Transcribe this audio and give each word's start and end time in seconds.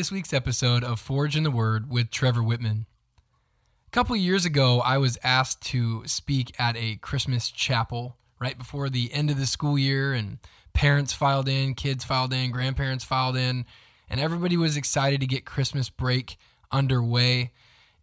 This 0.00 0.10
week's 0.10 0.32
episode 0.32 0.82
of 0.82 0.98
Forge 0.98 1.36
in 1.36 1.42
the 1.42 1.50
Word 1.50 1.90
with 1.90 2.10
Trevor 2.10 2.42
Whitman. 2.42 2.86
A 3.86 3.90
couple 3.90 4.16
years 4.16 4.46
ago, 4.46 4.80
I 4.80 4.96
was 4.96 5.18
asked 5.22 5.60
to 5.64 6.06
speak 6.06 6.58
at 6.58 6.74
a 6.74 6.96
Christmas 6.96 7.50
chapel 7.50 8.16
right 8.40 8.56
before 8.56 8.88
the 8.88 9.12
end 9.12 9.30
of 9.30 9.38
the 9.38 9.44
school 9.44 9.78
year, 9.78 10.14
and 10.14 10.38
parents 10.72 11.12
filed 11.12 11.50
in, 11.50 11.74
kids 11.74 12.02
filed 12.02 12.32
in, 12.32 12.50
grandparents 12.50 13.04
filed 13.04 13.36
in, 13.36 13.66
and 14.08 14.20
everybody 14.20 14.56
was 14.56 14.74
excited 14.74 15.20
to 15.20 15.26
get 15.26 15.44
Christmas 15.44 15.90
break 15.90 16.38
underway. 16.72 17.52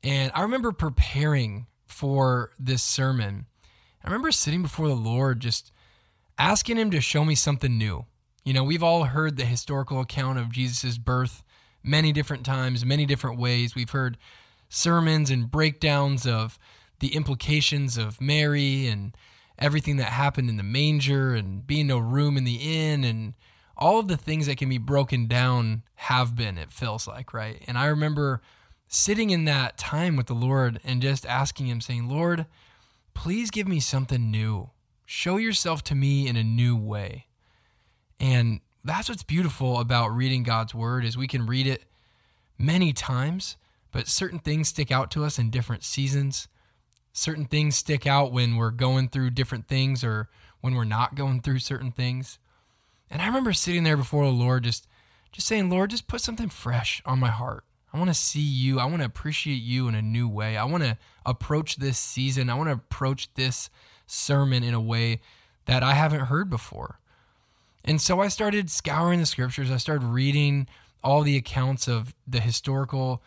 And 0.03 0.31
I 0.35 0.43
remember 0.43 0.71
preparing 0.71 1.65
for 1.87 2.51
this 2.59 2.83
sermon. 2.83 3.47
I 4.03 4.07
remember 4.07 4.31
sitting 4.31 4.61
before 4.61 4.87
the 4.87 4.93
Lord 4.93 5.39
just 5.39 5.71
asking 6.37 6.77
Him 6.77 6.91
to 6.91 7.01
show 7.01 7.25
me 7.25 7.33
something 7.33 7.75
new. 7.75 8.05
You 8.45 8.53
know, 8.53 8.63
we've 8.63 8.83
all 8.83 9.05
heard 9.05 9.35
the 9.35 9.45
historical 9.45 9.99
account 9.99 10.37
of 10.37 10.51
Jesus' 10.51 10.99
birth 10.99 11.41
many 11.87 12.11
different 12.11 12.45
times, 12.45 12.85
many 12.85 13.05
different 13.05 13.39
ways. 13.39 13.75
We've 13.75 13.89
heard 13.89 14.17
sermons 14.69 15.29
and 15.29 15.49
breakdowns 15.49 16.27
of 16.27 16.59
the 16.99 17.15
implications 17.15 17.97
of 17.97 18.19
Mary 18.19 18.87
and 18.87 19.15
everything 19.57 19.97
that 19.97 20.11
happened 20.11 20.49
in 20.49 20.57
the 20.57 20.63
manger 20.63 21.33
and 21.33 21.65
being 21.65 21.87
no 21.87 21.97
room 21.97 22.37
in 22.37 22.43
the 22.43 22.55
inn 22.55 23.03
and 23.03 23.33
all 23.77 23.99
of 23.99 24.07
the 24.07 24.17
things 24.17 24.47
that 24.47 24.57
can 24.57 24.69
be 24.69 24.77
broken 24.77 25.27
down 25.27 25.83
have 25.95 26.35
been, 26.35 26.57
it 26.57 26.71
feels 26.71 27.07
like, 27.07 27.33
right? 27.33 27.63
And 27.67 27.77
I 27.77 27.85
remember 27.85 28.41
sitting 28.87 29.29
in 29.29 29.45
that 29.45 29.77
time 29.77 30.15
with 30.15 30.27
the 30.27 30.33
Lord 30.33 30.79
and 30.83 31.01
just 31.01 31.25
asking 31.25 31.67
Him, 31.67 31.81
saying, 31.81 32.09
Lord, 32.09 32.45
please 33.13 33.51
give 33.51 33.67
me 33.67 33.79
something 33.79 34.31
new. 34.31 34.71
Show 35.05 35.37
yourself 35.37 35.83
to 35.85 35.95
me 35.95 36.27
in 36.27 36.35
a 36.35 36.43
new 36.43 36.75
way. 36.75 37.27
And 38.19 38.61
that's 38.87 39.09
what's 39.09 39.23
beautiful 39.23 39.79
about 39.79 40.09
reading 40.09 40.43
God's 40.43 40.73
word 40.73 41.03
is 41.03 41.17
we 41.17 41.27
can 41.27 41.45
read 41.45 41.67
it 41.67 41.83
many 42.57 42.93
times, 42.93 43.57
but 43.91 44.07
certain 44.07 44.39
things 44.39 44.69
stick 44.69 44.91
out 44.91 45.11
to 45.11 45.25
us 45.25 45.37
in 45.37 45.49
different 45.49 45.83
seasons. 45.83 46.47
Certain 47.11 47.45
things 47.45 47.75
stick 47.75 48.07
out 48.07 48.31
when 48.31 48.55
we're 48.55 48.71
going 48.71 49.09
through 49.09 49.31
different 49.31 49.67
things 49.67 50.03
or 50.03 50.29
when 50.61 50.73
we're 50.73 50.85
not 50.85 51.15
going 51.15 51.41
through 51.41 51.59
certain 51.59 51.91
things. 51.91 52.39
And 53.09 53.21
I 53.21 53.27
remember 53.27 53.53
sitting 53.53 53.83
there 53.83 53.97
before 53.97 54.25
the 54.25 54.31
Lord 54.31 54.63
just 54.63 54.87
just 55.33 55.47
saying, 55.47 55.69
"Lord, 55.69 55.89
just 55.89 56.07
put 56.07 56.21
something 56.21 56.49
fresh 56.49 57.01
on 57.05 57.19
my 57.19 57.29
heart. 57.29 57.65
I 57.91 57.97
want 57.97 58.09
to 58.09 58.13
see 58.13 58.39
you. 58.39 58.79
I 58.79 58.85
want 58.85 58.99
to 58.99 59.05
appreciate 59.05 59.61
you 59.61 59.87
in 59.87 59.95
a 59.95 60.01
new 60.01 60.27
way. 60.29 60.55
I 60.55 60.63
want 60.63 60.83
to 60.83 60.97
approach 61.25 61.75
this 61.75 61.99
season. 61.99 62.49
I 62.49 62.55
want 62.55 62.69
to 62.69 62.73
approach 62.73 63.33
this 63.33 63.69
sermon 64.05 64.63
in 64.63 64.73
a 64.73 64.81
way 64.81 65.19
that 65.65 65.83
I 65.83 65.93
haven't 65.93 66.27
heard 66.27 66.49
before." 66.49 66.99
And 67.87 68.01
so 68.01 68.19
I 68.19 68.27
started 68.27 68.69
scouring 68.69 69.21
the 69.21 69.25
scriptures. 69.25 69.71
I 69.71 69.77
started 69.77 70.05
reading 70.05 70.67
all 71.03 71.21
the 71.23 71.37
accounts 71.37 71.87
of 71.87 72.13
the 72.27 72.41
historical 72.41 73.23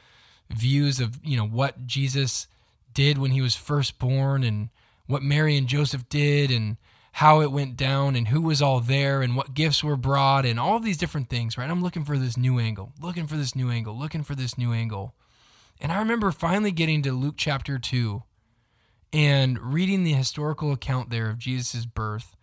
views 0.50 1.00
of, 1.00 1.18
you 1.24 1.36
know, 1.36 1.46
what 1.46 1.86
Jesus 1.86 2.46
did 2.92 3.16
when 3.16 3.30
he 3.30 3.40
was 3.40 3.56
first 3.56 3.98
born 3.98 4.44
and 4.44 4.68
what 5.06 5.22
Mary 5.22 5.56
and 5.56 5.66
Joseph 5.66 6.06
did 6.10 6.50
and 6.50 6.76
how 7.12 7.40
it 7.40 7.50
went 7.50 7.76
down 7.76 8.14
and 8.14 8.28
who 8.28 8.42
was 8.42 8.60
all 8.60 8.80
there 8.80 9.22
and 9.22 9.34
what 9.34 9.54
gifts 9.54 9.82
were 9.82 9.96
brought 9.96 10.44
and 10.44 10.60
all 10.60 10.78
these 10.78 10.98
different 10.98 11.30
things, 11.30 11.56
right? 11.56 11.70
I'm 11.70 11.82
looking 11.82 12.04
for 12.04 12.18
this 12.18 12.36
new 12.36 12.58
angle, 12.58 12.92
looking 13.00 13.26
for 13.26 13.36
this 13.36 13.56
new 13.56 13.70
angle, 13.70 13.98
looking 13.98 14.22
for 14.22 14.34
this 14.34 14.58
new 14.58 14.72
angle. 14.72 15.14
And 15.80 15.90
I 15.90 15.98
remember 15.98 16.30
finally 16.30 16.70
getting 16.70 17.00
to 17.02 17.12
Luke 17.12 17.34
chapter 17.38 17.78
2 17.78 18.22
and 19.12 19.58
reading 19.58 20.04
the 20.04 20.12
historical 20.12 20.70
account 20.70 21.08
there 21.08 21.30
of 21.30 21.38
Jesus' 21.38 21.86
birth 21.86 22.36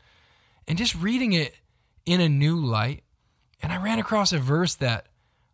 and 0.67 0.77
just 0.77 0.95
reading 0.95 1.33
it 1.33 1.55
in 2.07 2.21
a 2.21 2.29
new 2.29 2.57
light. 2.57 3.03
And 3.61 3.71
I 3.71 3.77
ran 3.77 3.99
across 3.99 4.31
a 4.31 4.39
verse 4.39 4.73
that 4.75 5.07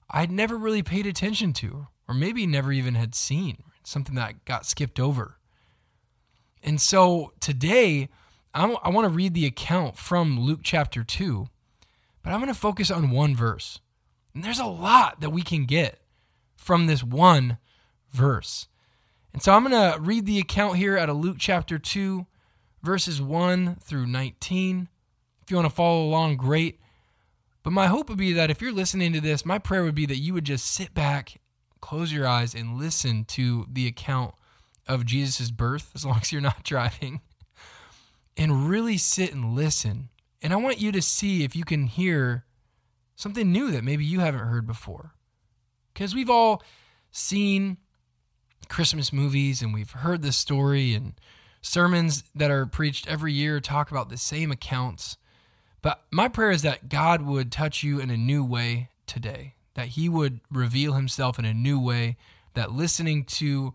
I'd 0.10 0.32
never 0.32 0.56
really 0.56 0.84
paid 0.84 1.08
attention 1.08 1.52
to, 1.54 1.88
or 2.08 2.14
maybe 2.14 2.46
never 2.46 2.72
even 2.72 2.96
had 2.96 3.16
seen, 3.16 3.64
something 3.84 4.16
that 4.16 4.46
got 4.46 4.66
skipped 4.66 5.00
over. 5.00 5.40
And 6.62 6.80
so 6.80 7.34
today, 7.40 8.08
I 8.54 8.68
want 8.68 9.06
to 9.06 9.10
read 9.10 9.34
the 9.34 9.48
account 9.48 9.98
from 9.98 10.40
Luke 10.40 10.60
chapter 10.64 11.04
2, 11.04 11.48
but 12.22 12.32
I'm 12.32 12.40
going 12.40 12.54
to 12.54 12.60
focus 12.60 12.92
on 12.92 13.10
one 13.10 13.36
verse. 13.36 13.80
And 14.36 14.44
there's 14.44 14.60
a 14.60 14.66
lot 14.66 15.22
that 15.22 15.32
we 15.32 15.42
can 15.42 15.66
get 15.66 16.00
from 16.56 16.86
this 16.86 17.04
one 17.04 17.58
verse. 18.12 18.68
And 19.34 19.42
so 19.42 19.54
I'm 19.54 19.68
going 19.68 19.94
to 19.94 20.00
read 20.00 20.28
the 20.28 20.40
account 20.40 20.78
here 20.78 20.98
out 20.98 21.10
of 21.10 21.18
Luke 21.18 21.38
chapter 21.40 21.80
2, 21.80 22.28
verses 22.84 23.22
1 23.22 23.78
through 23.82 24.06
19. 24.06 24.90
If 25.44 25.52
you 25.52 25.58
want 25.58 25.70
to 25.70 25.76
follow 25.76 26.06
along, 26.06 26.38
great. 26.38 26.80
But 27.64 27.74
my 27.74 27.88
hope 27.88 28.10
would 28.10 28.18
be 28.18 28.34
that 28.34 28.50
if 28.50 28.62
you're 28.62 28.72
listening 28.72 29.12
to 29.14 29.22
this, 29.22 29.46
my 29.46 29.58
prayer 29.58 29.84
would 29.84 29.96
be 29.96 30.06
that 30.06 30.18
you 30.18 30.34
would 30.34 30.46
just 30.46 30.66
sit 30.66 30.94
back, 30.94 31.42
close 31.82 32.14
your 32.14 32.26
eyes, 32.26 32.56
and 32.56 32.78
listen 32.78 33.26
to 33.26 33.66
the 33.70 33.88
account 33.88 34.36
of 34.88 35.06
Jesus' 35.06 35.52
birth, 35.52 35.92
as 35.96 36.06
long 36.06 36.20
as 36.22 36.32
you're 36.32 36.42
not 36.42 36.64
driving, 36.64 37.22
and 38.38 38.70
really 38.70 38.98
sit 38.98 39.34
and 39.34 39.54
listen. 39.54 40.10
And 40.42 40.54
I 40.54 40.58
want 40.58 40.80
you 40.80 40.92
to 40.94 41.02
see 41.02 41.44
if 41.44 41.56
you 41.56 41.66
can 41.66 41.88
hear 41.88 42.46
something 43.16 43.52
new 43.52 43.72
that 43.72 43.84
maybe 43.84 44.06
you 44.06 44.22
haven't 44.22 44.42
heard 44.42 44.66
before. 44.66 45.14
Because 45.94 46.16
we've 46.16 46.30
all 46.30 46.64
seen 47.12 47.78
Christmas 48.70 49.14
movies 49.14 49.62
and 49.62 49.74
we've 49.74 49.92
heard 49.92 50.22
this 50.22 50.38
story, 50.38 50.94
and 50.94 51.14
sermons 51.62 52.24
that 52.34 52.52
are 52.52 52.66
preached 52.66 53.08
every 53.08 53.34
year 53.34 53.60
talk 53.60 53.92
about 53.92 54.10
the 54.10 54.18
same 54.18 54.52
accounts. 54.52 55.18
But 55.84 56.02
my 56.10 56.30
prayer 56.30 56.50
is 56.50 56.64
that 56.64 56.90
God 56.90 57.22
would 57.22 57.52
touch 57.52 57.84
you 57.84 58.00
in 58.00 58.10
a 58.10 58.18
new 58.18 58.44
way 58.44 58.90
today, 59.06 59.54
that 59.76 59.90
He 59.90 60.10
would 60.10 60.40
reveal 60.50 60.94
Himself 60.94 61.38
in 61.38 61.46
a 61.46 61.54
new 61.54 61.80
way, 61.80 62.18
that 62.56 62.72
listening 62.72 63.26
to 63.26 63.74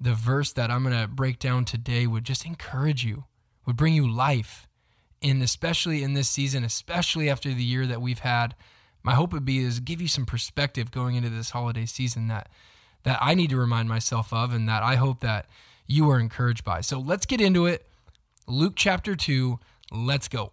the 0.00 0.14
verse 0.14 0.52
that 0.52 0.70
I'm 0.70 0.84
going 0.84 0.98
to 0.98 1.08
break 1.08 1.40
down 1.40 1.64
today 1.64 2.06
would 2.06 2.24
just 2.24 2.46
encourage 2.46 3.04
you, 3.04 3.24
would 3.66 3.76
bring 3.76 3.92
you 3.92 4.08
life. 4.08 4.68
And 5.20 5.42
especially 5.42 6.04
in 6.04 6.14
this 6.14 6.28
season, 6.28 6.62
especially 6.62 7.28
after 7.28 7.52
the 7.52 7.64
year 7.64 7.86
that 7.86 8.00
we've 8.00 8.20
had, 8.20 8.54
my 9.02 9.14
hope 9.14 9.32
would 9.32 9.44
be 9.44 9.58
is 9.58 9.80
give 9.80 10.00
you 10.00 10.06
some 10.06 10.26
perspective 10.26 10.92
going 10.92 11.16
into 11.16 11.28
this 11.28 11.50
holiday 11.50 11.86
season 11.86 12.28
that 12.28 12.48
that 13.04 13.18
I 13.20 13.34
need 13.34 13.50
to 13.50 13.56
remind 13.56 13.88
myself 13.88 14.32
of 14.32 14.52
and 14.52 14.68
that 14.68 14.82
I 14.82 14.96
hope 14.96 15.20
that 15.20 15.46
you 15.86 16.10
are 16.10 16.18
encouraged 16.18 16.64
by. 16.64 16.80
So 16.82 16.98
let's 16.98 17.26
get 17.26 17.40
into 17.40 17.66
it. 17.66 17.86
Luke 18.46 18.74
chapter 18.76 19.14
2, 19.14 19.58
let's 19.92 20.28
go 20.28 20.52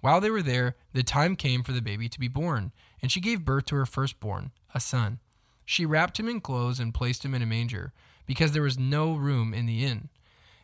While 0.00 0.20
they 0.20 0.30
were 0.30 0.42
there, 0.42 0.76
the 0.92 1.02
time 1.02 1.36
came 1.36 1.62
for 1.62 1.72
the 1.72 1.82
baby 1.82 2.08
to 2.08 2.20
be 2.20 2.28
born, 2.28 2.72
and 3.02 3.12
she 3.12 3.20
gave 3.20 3.44
birth 3.44 3.66
to 3.66 3.76
her 3.76 3.86
firstborn, 3.86 4.50
a 4.74 4.80
son. 4.80 5.18
She 5.64 5.86
wrapped 5.86 6.18
him 6.18 6.28
in 6.28 6.40
clothes 6.40 6.80
and 6.80 6.94
placed 6.94 7.24
him 7.24 7.34
in 7.34 7.42
a 7.42 7.46
manger, 7.46 7.92
because 8.26 8.52
there 8.52 8.62
was 8.62 8.78
no 8.78 9.14
room 9.14 9.52
in 9.52 9.66
the 9.66 9.84
inn. 9.84 10.08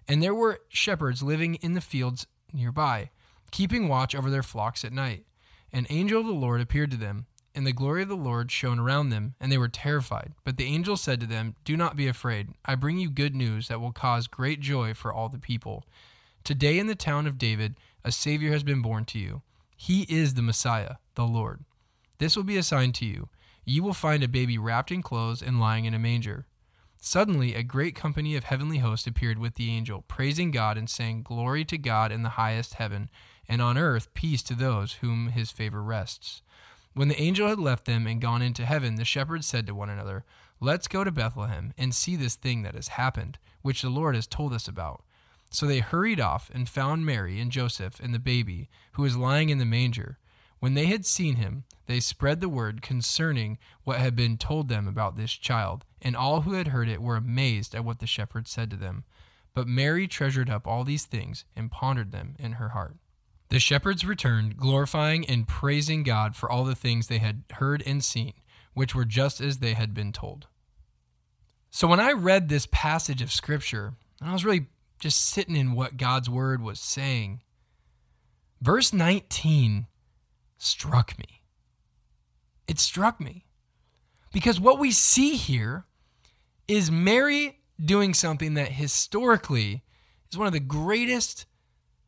And 0.09 0.23
there 0.23 0.35
were 0.35 0.61
shepherds 0.69 1.23
living 1.23 1.57
in 1.57 1.75
the 1.75 1.81
fields 1.81 2.27
nearby, 2.53 3.11
keeping 3.51 3.89
watch 3.89 4.15
over 4.15 4.31
their 4.31 4.43
flocks 4.43 4.85
at 4.85 4.93
night. 4.93 5.27
An 5.73 5.87
angel 5.91 6.21
of 6.21 6.27
the 6.27 6.33
Lord 6.33 6.61
appeared 6.61 6.91
to 6.93 6.97
them, 6.97 7.27
and 7.55 7.67
the 7.67 7.73
glory 7.73 8.03
of 8.03 8.09
the 8.09 8.17
Lord 8.17 8.53
shone 8.53 8.79
around 8.79 9.09
them, 9.09 9.35
and 9.41 9.51
they 9.51 9.59
were 9.59 9.69
terrified. 9.69 10.35
But 10.45 10.59
the 10.59 10.67
angel 10.67 10.97
said 10.97 11.21
to 11.21 11.27
them, 11.27 11.57
Do 11.65 11.77
not 11.77 11.97
be 11.97 12.07
afraid. 12.07 12.51
I 12.65 12.75
bring 12.75 12.99
you 12.99 13.11
good 13.11 13.35
news 13.35 13.69
that 13.69 13.81
will 13.81 13.93
cause 13.93 14.27
great 14.27 14.61
joy 14.61 14.95
for 14.95 15.13
all 15.13 15.29
the 15.29 15.39
people. 15.39 15.85
Today 16.45 16.79
in 16.79 16.87
the 16.87 16.95
town 16.95 17.27
of 17.27 17.39
David, 17.39 17.77
a 18.07 18.13
Savior 18.13 18.53
has 18.53 18.63
been 18.63 18.83
born 18.83 19.05
to 19.07 19.19
you. 19.19 19.43
He 19.77 20.03
is 20.03 20.35
the 20.35 20.43
Messiah, 20.43 20.95
the 21.17 21.27
Lord. 21.27 21.65
This 22.19 22.37
will 22.37 22.45
be 22.45 22.57
a 22.57 22.63
sign 22.63 22.93
to 22.93 23.05
you. 23.05 23.29
You 23.65 23.83
will 23.83 23.95
find 23.95 24.23
a 24.23 24.29
baby 24.29 24.57
wrapped 24.59 24.93
in 24.93 25.03
clothes 25.03 25.43
and 25.43 25.59
lying 25.59 25.87
in 25.87 25.93
a 25.93 25.99
manger. 25.99 26.47
Suddenly, 27.01 27.57
a 27.57 27.65
great 27.65 27.97
company 27.97 28.37
of 28.37 28.45
heavenly 28.45 28.79
hosts 28.79 29.09
appeared 29.09 29.39
with 29.39 29.57
the 29.57 29.71
angel, 29.71 30.05
praising 30.07 30.53
God 30.53 30.79
and 30.79 30.89
saying, 30.89 31.25
Glory 31.25 31.65
to 31.65 31.77
God 31.77 32.13
in 32.13 32.23
the 32.23 32.31
highest 32.31 32.75
heaven, 32.75 33.11
and 33.49 33.61
on 33.61 33.77
earth 33.77 34.15
peace 34.15 34.43
to 34.45 34.55
those 34.55 34.95
whom 34.95 35.31
his 35.31 35.51
favor 35.51 35.83
rests. 35.83 36.43
When 36.95 37.09
the 37.09 37.21
angel 37.21 37.49
had 37.49 37.59
left 37.59 37.87
them 37.87 38.07
and 38.07 38.21
gone 38.21 38.41
into 38.41 38.65
heaven, 38.65 38.95
the 38.95 39.05
shepherds 39.05 39.49
said 39.49 39.67
to 39.67 39.75
one 39.75 39.91
another, 39.91 40.25
Let's 40.61 40.87
go 40.87 41.03
to 41.03 41.11
Bethlehem 41.11 41.75
and 41.77 41.93
see 41.93 42.15
this 42.15 42.37
thing 42.37 42.63
that 42.63 42.77
has 42.77 42.89
happened, 42.89 43.39
which 43.63 43.83
the 43.83 43.91
Lord 43.91 44.15
has 44.15 44.29
told 44.29 44.53
us 44.53 44.69
about. 44.69 45.03
So 45.51 45.67
they 45.67 45.81
hurried 45.81 46.21
off 46.21 46.51
and 46.53 46.69
found 46.69 47.07
Mary 47.07 47.41
and 47.41 47.51
Joseph 47.51 48.01
and 48.01 48.13
the 48.13 48.19
baby, 48.19 48.69
who 48.93 49.03
was 49.03 49.17
lying 49.17 49.49
in 49.49 49.59
the 49.59 49.65
manger. 49.65 50.19
when 50.59 50.75
they 50.75 50.87
had 50.87 51.05
seen 51.05 51.37
him, 51.37 51.65
they 51.87 52.01
spread 52.01 52.41
the 52.41 52.49
word 52.49 52.83
concerning 52.83 53.59
what 53.85 53.99
had 54.01 54.17
been 54.17 54.37
told 54.37 54.69
them 54.69 54.89
about 54.89 55.17
this 55.17 55.33
child, 55.33 55.85
and 56.03 56.17
all 56.17 56.41
who 56.43 56.55
had 56.55 56.69
heard 56.69 56.89
it 56.89 57.03
were 57.03 57.17
amazed 57.17 57.75
at 57.75 57.85
what 57.85 57.99
the 57.99 58.07
shepherds 58.07 58.51
said 58.51 58.71
to 58.71 58.77
them. 58.77 59.05
But 59.55 59.69
Mary 59.69 60.09
treasured 60.09 60.51
up 60.51 60.67
all 60.67 60.83
these 60.83 61.05
things 61.05 61.45
and 61.55 61.71
pondered 61.71 62.11
them 62.11 62.35
in 62.39 62.53
her 62.53 62.71
heart. 62.71 62.97
The 63.49 63.61
shepherds 63.61 64.05
returned, 64.05 64.57
glorifying 64.57 65.25
and 65.27 65.47
praising 65.47 66.03
God 66.03 66.35
for 66.35 66.51
all 66.51 66.65
the 66.65 66.75
things 66.75 67.07
they 67.07 67.19
had 67.19 67.45
heard 67.53 67.83
and 67.87 68.05
seen, 68.05 68.35
which 68.75 68.95
were 68.95 69.05
just 69.05 69.41
as 69.41 69.59
they 69.59 69.75
had 69.75 69.95
been 69.95 70.13
told. 70.13 70.47
So 71.71 71.87
when 71.87 72.01
I 72.01 72.13
read 72.13 72.49
this 72.49 72.67
passage 72.71 73.23
of 73.23 73.33
Scripture, 73.33 73.95
and 74.21 74.31
I 74.31 74.33
was 74.33 74.45
really 74.45 74.67
just 74.99 75.21
sitting 75.21 75.57
in 75.57 75.73
what 75.73 75.97
God's 75.97 76.31
word 76.31 76.63
was 76.63 76.81
saying, 76.81 77.43
verse 78.61 78.93
19 78.93 79.87
struck 80.59 81.19
me. 81.19 81.43
It 82.67 82.79
struck 82.79 83.21
me. 83.21 83.45
Because 84.33 84.61
what 84.61 84.79
we 84.79 84.91
see 84.91 85.37
here 85.37 85.87
is 86.69 86.91
Mary 86.91 87.61
doing 87.83 88.15
something 88.15 88.55
that 88.55 88.73
historically 88.73 89.85
is 90.31 90.39
one 90.39 90.47
of 90.47 90.53
the 90.53 90.61
greatest 90.61 91.47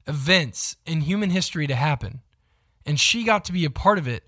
events 0.06 0.76
in 0.86 1.02
human 1.02 1.30
history 1.30 1.66
to 1.66 1.74
happen. 1.74 2.22
And 2.84 2.98
she 2.98 3.24
got 3.24 3.44
to 3.46 3.52
be 3.52 3.64
a 3.64 3.70
part 3.70 3.98
of 3.98 4.08
it. 4.08 4.24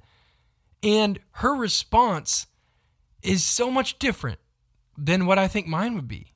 And 0.82 1.18
her 1.32 1.54
response 1.54 2.46
is 3.22 3.44
so 3.44 3.70
much 3.70 3.98
different 3.98 4.38
than 4.96 5.26
what 5.26 5.38
I 5.38 5.48
think 5.48 5.66
mine 5.66 5.94
would 5.94 6.08
be. 6.08 6.34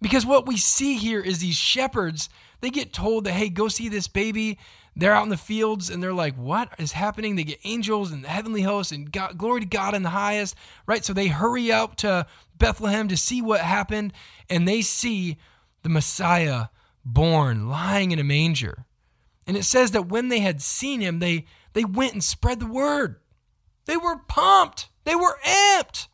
Because 0.00 0.26
what 0.26 0.46
we 0.46 0.56
see 0.56 0.96
here 0.96 1.20
is 1.20 1.38
these 1.38 1.56
shepherds, 1.56 2.28
they 2.60 2.70
get 2.70 2.92
told 2.92 3.24
that, 3.24 3.32
hey, 3.32 3.48
go 3.48 3.68
see 3.68 3.88
this 3.88 4.08
baby. 4.08 4.58
They're 4.96 5.14
out 5.14 5.24
in 5.24 5.28
the 5.28 5.36
fields 5.36 5.90
and 5.90 6.02
they're 6.02 6.12
like, 6.12 6.36
what 6.36 6.72
is 6.78 6.92
happening? 6.92 7.36
They 7.36 7.44
get 7.44 7.58
angels 7.64 8.12
and 8.12 8.22
the 8.22 8.28
heavenly 8.28 8.62
hosts 8.62 8.92
and 8.92 9.10
God, 9.10 9.38
glory 9.38 9.60
to 9.60 9.66
God 9.66 9.94
in 9.94 10.02
the 10.02 10.10
highest, 10.10 10.54
right? 10.86 11.04
So 11.04 11.12
they 11.12 11.28
hurry 11.28 11.72
up 11.72 11.96
to 11.96 12.26
Bethlehem 12.56 13.08
to 13.08 13.16
see 13.16 13.42
what 13.42 13.60
happened 13.60 14.12
and 14.48 14.68
they 14.68 14.82
see 14.82 15.38
the 15.82 15.88
Messiah 15.88 16.66
born 17.04 17.68
lying 17.68 18.12
in 18.12 18.18
a 18.18 18.24
manger. 18.24 18.84
And 19.46 19.56
it 19.56 19.64
says 19.64 19.90
that 19.90 20.08
when 20.08 20.28
they 20.28 20.40
had 20.40 20.62
seen 20.62 21.00
him, 21.00 21.18
they, 21.18 21.46
they 21.72 21.84
went 21.84 22.12
and 22.12 22.24
spread 22.24 22.60
the 22.60 22.66
word. 22.66 23.16
They 23.86 23.96
were 23.96 24.16
pumped, 24.16 24.88
they 25.04 25.14
were 25.14 25.38
amped 25.44 26.08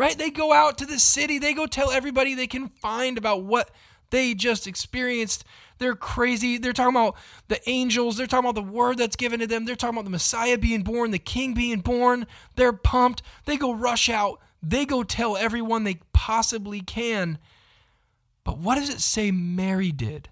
right? 0.00 0.16
They 0.16 0.30
go 0.30 0.50
out 0.54 0.78
to 0.78 0.86
the 0.86 0.98
city, 0.98 1.38
they 1.38 1.52
go 1.52 1.66
tell 1.66 1.90
everybody 1.90 2.34
they 2.34 2.46
can 2.46 2.68
find 2.68 3.18
about 3.18 3.44
what 3.44 3.70
they 4.08 4.32
just 4.32 4.66
experienced. 4.66 5.44
They're 5.76 5.94
crazy. 5.94 6.56
They're 6.56 6.72
talking 6.72 6.96
about 6.96 7.16
the 7.48 7.60
angels. 7.68 8.16
They're 8.16 8.26
talking 8.26 8.48
about 8.48 8.54
the 8.54 8.72
word 8.72 8.96
that's 8.96 9.14
given 9.14 9.40
to 9.40 9.46
them. 9.46 9.66
They're 9.66 9.76
talking 9.76 9.96
about 9.96 10.04
the 10.04 10.10
Messiah 10.10 10.56
being 10.56 10.82
born, 10.84 11.10
the 11.10 11.18
King 11.18 11.52
being 11.52 11.80
born. 11.80 12.26
They're 12.56 12.72
pumped. 12.72 13.20
They 13.44 13.58
go 13.58 13.74
rush 13.74 14.08
out. 14.08 14.40
They 14.62 14.86
go 14.86 15.02
tell 15.02 15.36
everyone 15.36 15.84
they 15.84 16.00
possibly 16.14 16.80
can. 16.80 17.36
But 18.42 18.56
what 18.56 18.76
does 18.76 18.88
it 18.88 19.00
say 19.00 19.30
Mary 19.30 19.92
did? 19.92 20.30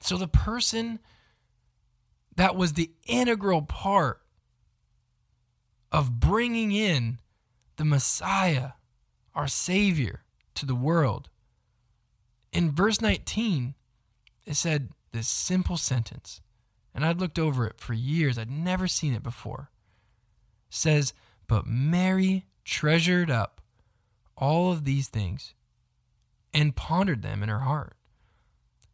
So 0.00 0.16
the 0.16 0.26
person 0.26 1.00
that 2.36 2.56
was 2.56 2.72
the 2.72 2.92
integral 3.06 3.60
part 3.60 4.22
of 5.92 6.18
bringing 6.18 6.72
in 6.72 7.18
the 7.76 7.84
Messiah, 7.84 8.72
our 9.34 9.48
Savior, 9.48 10.22
to 10.54 10.66
the 10.66 10.74
world. 10.74 11.28
In 12.52 12.72
verse 12.72 13.00
19, 13.00 13.74
it 14.44 14.54
said 14.54 14.90
this 15.12 15.28
simple 15.28 15.76
sentence, 15.76 16.40
and 16.94 17.04
I'd 17.04 17.20
looked 17.20 17.38
over 17.38 17.66
it 17.66 17.78
for 17.78 17.92
years, 17.92 18.38
I'd 18.38 18.50
never 18.50 18.86
seen 18.86 19.14
it 19.14 19.22
before. 19.22 19.70
It 20.68 20.74
says, 20.74 21.12
But 21.46 21.66
Mary 21.66 22.46
treasured 22.64 23.30
up 23.30 23.60
all 24.36 24.72
of 24.72 24.84
these 24.84 25.08
things 25.08 25.54
and 26.52 26.76
pondered 26.76 27.22
them 27.22 27.42
in 27.42 27.48
her 27.48 27.60
heart. 27.60 27.96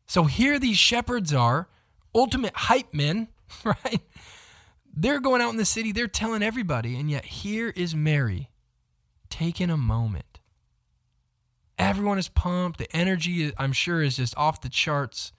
So 0.07 0.25
here 0.25 0.59
these 0.59 0.79
shepherds 0.79 1.33
are, 1.33 1.69
ultimate 2.15 2.55
hype 2.55 2.93
men, 2.93 3.29
right? 3.65 4.01
They're 4.95 5.21
going 5.21 5.41
out 5.41 5.51
in 5.51 5.57
the 5.57 5.65
city, 5.65 5.93
they're 5.93 6.07
telling 6.07 6.43
everybody, 6.43 6.99
and 6.99 7.11
yet 7.11 7.25
here 7.25 7.71
is 7.71 7.95
Mary 7.95 8.51
taking 9.33 9.71
a 9.71 9.79
moment. 9.79 10.41
Everyone 11.79 12.19
is 12.19 12.29
pumped. 12.29 12.79
The 12.79 12.95
energy, 12.95 13.51
I'm 13.57 13.73
sure, 13.73 14.03
is 14.03 14.19
just 14.19 14.37
off 14.37 14.61
the 14.61 14.69
charts. 14.69 15.33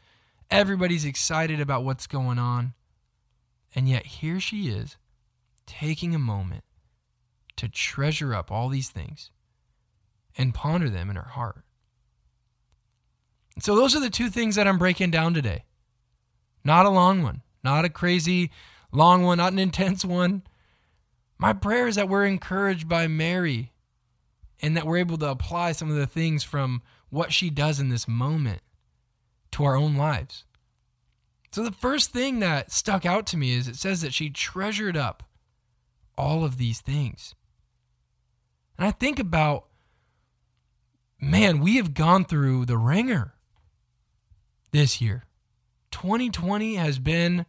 Everybody's 0.50 1.06
excited 1.06 1.62
about 1.62 1.86
what's 1.86 2.08
going 2.08 2.40
on. 2.40 2.74
And 3.76 3.88
yet, 3.88 4.08
here 4.08 4.40
she 4.40 4.68
is 4.68 4.98
taking 5.68 6.16
a 6.16 6.20
moment 6.20 6.64
to 7.56 7.70
treasure 7.70 8.34
up 8.34 8.52
all 8.52 8.68
these 8.68 8.90
things 8.90 9.30
and 10.36 10.56
ponder 10.56 10.90
them 10.90 11.12
in 11.12 11.16
her 11.16 11.30
heart. 11.30 11.64
So, 13.60 13.76
those 13.76 13.96
are 13.96 14.02
the 14.02 14.10
two 14.10 14.32
things 14.32 14.56
that 14.56 14.68
I'm 14.68 14.80
breaking 14.80 15.12
down 15.12 15.36
today. 15.36 15.66
Not 16.66 16.88
a 16.88 16.90
long 16.90 17.22
one, 17.22 17.44
not 17.64 17.86
a 17.86 17.90
crazy 17.90 18.50
long 18.92 19.22
one, 19.22 19.38
not 19.38 19.54
an 19.54 19.60
intense 19.68 20.04
one. 20.04 20.42
My 21.38 21.54
prayer 21.54 21.88
is 21.88 21.96
that 21.96 22.10
we're 22.10 22.26
encouraged 22.26 22.90
by 22.90 23.08
Mary 23.08 23.70
and 24.64 24.78
that 24.78 24.88
we're 24.88 24.98
able 24.98 25.18
to 25.18 25.30
apply 25.30 25.74
some 25.74 25.90
of 25.90 25.98
the 25.98 26.08
things 26.08 26.42
from 26.44 26.82
what 27.10 27.34
she 27.34 27.50
does 27.50 27.82
in 27.82 27.90
this 27.90 28.08
moment 28.08 28.62
to 29.52 29.66
our 29.66 29.76
own 29.76 29.96
lives. 29.96 30.46
So, 31.52 31.64
the 31.64 31.72
first 31.72 32.12
thing 32.12 32.40
that 32.40 32.72
stuck 32.72 33.06
out 33.06 33.28
to 33.28 33.38
me 33.38 33.54
is 33.54 33.68
it 33.68 33.76
says 33.76 34.02
that 34.02 34.14
she 34.14 34.30
treasured 34.30 34.98
up 34.98 35.22
all 36.18 36.46
of 36.46 36.58
these 36.58 36.80
things. 36.80 37.36
And 38.78 38.88
I 38.88 38.92
think 38.92 39.20
about, 39.20 39.66
man, 41.20 41.60
we 41.60 41.76
have 41.76 41.94
gone 41.94 42.26
through 42.26 42.66
the 42.66 42.78
ringer 42.78 43.36
this 44.72 45.00
year. 45.02 45.26
2020 45.92 46.76
has 46.76 46.98
been 46.98 47.46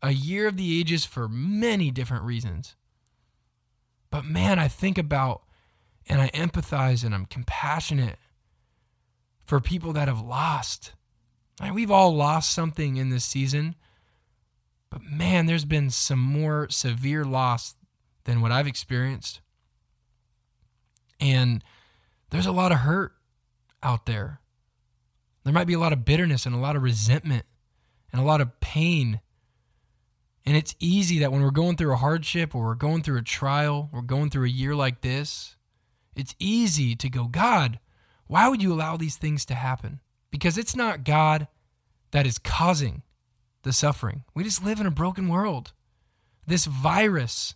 a 0.00 0.12
year 0.12 0.46
of 0.46 0.56
the 0.56 0.80
ages 0.80 1.04
for 1.04 1.28
many 1.28 1.90
different 1.90 2.24
reasons. 2.24 2.76
But 4.10 4.24
man, 4.24 4.58
I 4.58 4.68
think 4.68 4.96
about 4.96 5.42
and 6.08 6.20
I 6.20 6.28
empathize 6.30 7.04
and 7.04 7.14
I'm 7.14 7.26
compassionate 7.26 8.18
for 9.44 9.60
people 9.60 9.92
that 9.92 10.08
have 10.08 10.20
lost. 10.20 10.92
we've 11.72 11.90
all 11.90 12.14
lost 12.14 12.52
something 12.52 12.96
in 12.96 13.10
this 13.10 13.24
season, 13.24 13.76
but 14.90 15.02
man, 15.02 15.46
there's 15.46 15.64
been 15.64 15.90
some 15.90 16.18
more 16.18 16.68
severe 16.70 17.24
loss 17.24 17.74
than 18.24 18.40
what 18.40 18.52
I've 18.52 18.66
experienced. 18.66 19.40
And 21.20 21.62
there's 22.30 22.46
a 22.46 22.52
lot 22.52 22.72
of 22.72 22.78
hurt 22.78 23.12
out 23.82 24.06
there. 24.06 24.40
There 25.44 25.52
might 25.52 25.66
be 25.66 25.74
a 25.74 25.78
lot 25.78 25.92
of 25.92 26.04
bitterness 26.04 26.46
and 26.46 26.54
a 26.54 26.58
lot 26.58 26.76
of 26.76 26.82
resentment 26.82 27.44
and 28.12 28.20
a 28.20 28.24
lot 28.24 28.40
of 28.40 28.60
pain. 28.60 29.20
And 30.44 30.56
it's 30.56 30.74
easy 30.78 31.18
that 31.20 31.32
when 31.32 31.42
we're 31.42 31.50
going 31.50 31.76
through 31.76 31.92
a 31.92 31.96
hardship 31.96 32.54
or 32.54 32.64
we're 32.64 32.74
going 32.74 33.02
through 33.02 33.18
a 33.18 33.22
trial, 33.22 33.88
we're 33.92 34.02
going 34.02 34.30
through 34.30 34.46
a 34.46 34.50
year 34.50 34.74
like 34.74 35.00
this, 35.00 35.56
it's 36.14 36.34
easy 36.38 36.94
to 36.96 37.08
go, 37.08 37.24
God, 37.24 37.78
why 38.26 38.48
would 38.48 38.62
you 38.62 38.72
allow 38.72 38.96
these 38.96 39.16
things 39.16 39.44
to 39.46 39.54
happen? 39.54 40.00
Because 40.30 40.56
it's 40.56 40.76
not 40.76 41.04
God 41.04 41.48
that 42.10 42.26
is 42.26 42.38
causing 42.38 43.02
the 43.62 43.72
suffering. 43.72 44.24
We 44.34 44.44
just 44.44 44.64
live 44.64 44.80
in 44.80 44.86
a 44.86 44.90
broken 44.90 45.28
world. 45.28 45.72
This 46.46 46.64
virus 46.64 47.54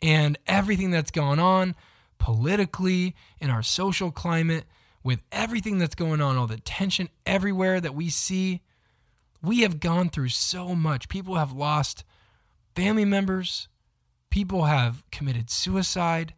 and 0.00 0.38
everything 0.46 0.90
that's 0.90 1.10
gone 1.10 1.38
on 1.38 1.74
politically, 2.22 3.16
in 3.40 3.50
our 3.50 3.64
social 3.64 4.12
climate, 4.12 4.64
with 5.02 5.20
everything 5.32 5.78
that's 5.78 5.96
going 5.96 6.20
on, 6.20 6.36
all 6.36 6.46
the 6.46 6.56
tension 6.56 7.08
everywhere 7.26 7.80
that 7.80 7.96
we 7.96 8.08
see, 8.08 8.62
we 9.42 9.62
have 9.62 9.80
gone 9.80 10.08
through 10.08 10.28
so 10.28 10.72
much. 10.72 11.08
People 11.08 11.34
have 11.34 11.52
lost 11.52 12.04
family 12.76 13.04
members, 13.04 13.66
people 14.30 14.66
have 14.66 15.02
committed 15.10 15.50
suicide, 15.50 16.34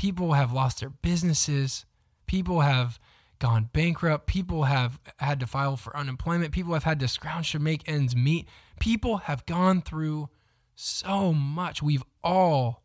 People 0.00 0.32
have 0.32 0.50
lost 0.50 0.80
their 0.80 0.88
businesses. 0.88 1.84
People 2.26 2.62
have 2.62 2.98
gone 3.38 3.68
bankrupt. 3.70 4.26
People 4.26 4.64
have 4.64 4.98
had 5.18 5.38
to 5.40 5.46
file 5.46 5.76
for 5.76 5.94
unemployment. 5.94 6.52
People 6.52 6.72
have 6.72 6.84
had 6.84 6.98
to 7.00 7.06
scrounge 7.06 7.52
to 7.52 7.58
make 7.58 7.86
ends 7.86 8.16
meet. 8.16 8.48
People 8.78 9.18
have 9.18 9.44
gone 9.44 9.82
through 9.82 10.30
so 10.74 11.34
much. 11.34 11.82
We've 11.82 12.02
all 12.24 12.82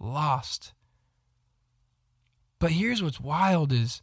lost. 0.00 0.72
But 2.58 2.70
here's 2.70 3.02
what's 3.02 3.20
wild 3.20 3.70
is 3.70 4.00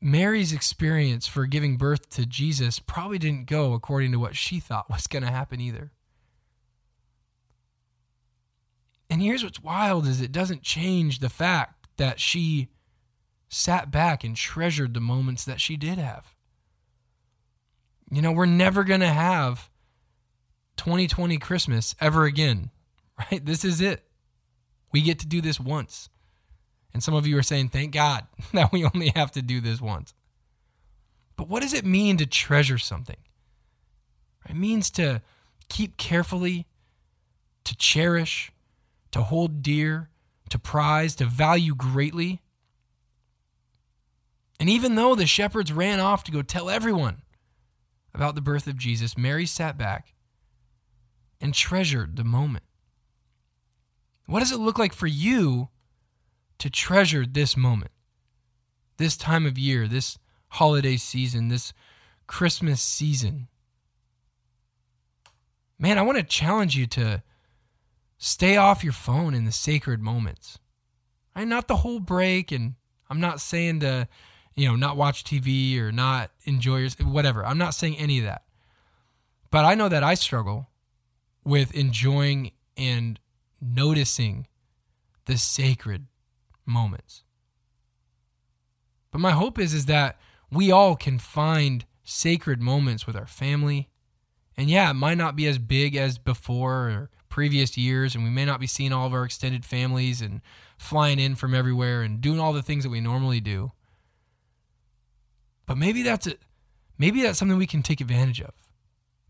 Mary's 0.00 0.52
experience 0.52 1.28
for 1.28 1.46
giving 1.46 1.76
birth 1.76 2.10
to 2.10 2.26
Jesus 2.26 2.80
probably 2.80 3.20
didn't 3.20 3.46
go 3.46 3.74
according 3.74 4.10
to 4.10 4.18
what 4.18 4.34
she 4.34 4.58
thought 4.58 4.90
was 4.90 5.06
going 5.06 5.22
to 5.22 5.30
happen 5.30 5.60
either. 5.60 5.92
And 9.10 9.22
here's 9.22 9.42
what's 9.42 9.62
wild 9.62 10.06
is 10.06 10.20
it 10.20 10.32
doesn't 10.32 10.62
change 10.62 11.18
the 11.18 11.30
fact 11.30 11.86
that 11.96 12.20
she 12.20 12.68
sat 13.48 13.90
back 13.90 14.24
and 14.24 14.36
treasured 14.36 14.94
the 14.94 15.00
moments 15.00 15.44
that 15.44 15.60
she 15.60 15.76
did 15.76 15.98
have. 15.98 16.34
You 18.10 18.22
know, 18.22 18.32
we're 18.32 18.46
never 18.46 18.84
going 18.84 19.00
to 19.00 19.06
have 19.06 19.70
2020 20.76 21.38
Christmas 21.38 21.94
ever 22.00 22.24
again, 22.24 22.70
right? 23.18 23.44
This 23.44 23.64
is 23.64 23.80
it. 23.80 24.04
We 24.92 25.02
get 25.02 25.18
to 25.20 25.26
do 25.26 25.40
this 25.40 25.60
once. 25.60 26.08
And 26.94 27.02
some 27.02 27.14
of 27.14 27.26
you 27.26 27.36
are 27.38 27.42
saying, 27.42 27.68
thank 27.68 27.92
God 27.92 28.26
that 28.52 28.72
we 28.72 28.84
only 28.84 29.12
have 29.14 29.32
to 29.32 29.42
do 29.42 29.60
this 29.60 29.80
once. 29.80 30.14
But 31.36 31.48
what 31.48 31.62
does 31.62 31.74
it 31.74 31.84
mean 31.84 32.16
to 32.16 32.26
treasure 32.26 32.78
something? 32.78 33.18
It 34.48 34.56
means 34.56 34.90
to 34.92 35.22
keep 35.68 35.96
carefully, 35.96 36.66
to 37.64 37.76
cherish, 37.76 38.50
to 39.18 39.24
hold 39.24 39.62
dear, 39.62 40.08
to 40.48 40.60
prize, 40.60 41.16
to 41.16 41.24
value 41.24 41.74
greatly. 41.74 42.40
And 44.60 44.70
even 44.70 44.94
though 44.94 45.16
the 45.16 45.26
shepherds 45.26 45.72
ran 45.72 45.98
off 45.98 46.22
to 46.22 46.30
go 46.30 46.40
tell 46.40 46.70
everyone 46.70 47.22
about 48.14 48.36
the 48.36 48.40
birth 48.40 48.68
of 48.68 48.78
Jesus, 48.78 49.18
Mary 49.18 49.44
sat 49.44 49.76
back 49.76 50.14
and 51.40 51.52
treasured 51.52 52.14
the 52.14 52.22
moment. 52.22 52.62
What 54.26 54.38
does 54.38 54.52
it 54.52 54.60
look 54.60 54.78
like 54.78 54.92
for 54.92 55.08
you 55.08 55.68
to 56.58 56.70
treasure 56.70 57.26
this 57.26 57.56
moment, 57.56 57.90
this 58.98 59.16
time 59.16 59.46
of 59.46 59.58
year, 59.58 59.88
this 59.88 60.16
holiday 60.50 60.96
season, 60.96 61.48
this 61.48 61.72
Christmas 62.28 62.80
season? 62.80 63.48
Man, 65.76 65.98
I 65.98 66.02
want 66.02 66.18
to 66.18 66.22
challenge 66.22 66.76
you 66.76 66.86
to 66.86 67.24
stay 68.18 68.56
off 68.56 68.84
your 68.84 68.92
phone 68.92 69.34
in 69.34 69.44
the 69.44 69.52
sacred 69.52 70.00
moments. 70.00 70.58
Right? 71.34 71.46
Not 71.46 71.68
the 71.68 71.76
whole 71.76 72.00
break, 72.00 72.52
and 72.52 72.74
I'm 73.08 73.20
not 73.20 73.40
saying 73.40 73.80
to, 73.80 74.08
you 74.54 74.68
know, 74.68 74.76
not 74.76 74.96
watch 74.96 75.24
TV 75.24 75.78
or 75.78 75.92
not 75.92 76.30
enjoy 76.44 76.78
your, 76.78 76.90
whatever. 77.04 77.46
I'm 77.46 77.58
not 77.58 77.74
saying 77.74 77.96
any 77.96 78.18
of 78.18 78.24
that. 78.24 78.42
But 79.50 79.64
I 79.64 79.74
know 79.74 79.88
that 79.88 80.02
I 80.02 80.14
struggle 80.14 80.68
with 81.44 81.74
enjoying 81.74 82.52
and 82.76 83.18
noticing 83.60 84.46
the 85.24 85.38
sacred 85.38 86.06
moments. 86.66 87.22
But 89.10 89.20
my 89.20 89.30
hope 89.30 89.58
is 89.58 89.72
is 89.72 89.86
that 89.86 90.18
we 90.50 90.70
all 90.70 90.96
can 90.96 91.18
find 91.18 91.86
sacred 92.04 92.60
moments 92.60 93.06
with 93.06 93.16
our 93.16 93.26
family. 93.26 93.88
And 94.56 94.68
yeah, 94.68 94.90
it 94.90 94.94
might 94.94 95.18
not 95.18 95.36
be 95.36 95.46
as 95.46 95.58
big 95.58 95.96
as 95.96 96.18
before 96.18 96.88
or 96.88 97.10
previous 97.38 97.78
years, 97.78 98.16
and 98.16 98.24
we 98.24 98.30
may 98.30 98.44
not 98.44 98.58
be 98.58 98.66
seeing 98.66 98.92
all 98.92 99.06
of 99.06 99.14
our 99.14 99.24
extended 99.24 99.64
families 99.64 100.20
and 100.20 100.40
flying 100.76 101.20
in 101.20 101.36
from 101.36 101.54
everywhere 101.54 102.02
and 102.02 102.20
doing 102.20 102.40
all 102.40 102.52
the 102.52 102.64
things 102.64 102.82
that 102.82 102.90
we 102.90 103.00
normally 103.00 103.38
do. 103.38 103.70
But 105.64 105.78
maybe 105.78 106.02
that's 106.02 106.26
it. 106.26 106.40
Maybe 106.98 107.22
that's 107.22 107.38
something 107.38 107.56
we 107.56 107.68
can 107.68 107.84
take 107.84 108.00
advantage 108.00 108.40
of. 108.40 108.54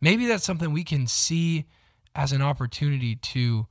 Maybe 0.01 0.25
that's 0.25 0.47
something 0.47 0.73
we 0.73 0.85
can 0.85 1.07
see 1.07 1.67
as 2.15 2.33
an 2.33 2.41
opportunity 2.41 3.15
to 3.15 3.67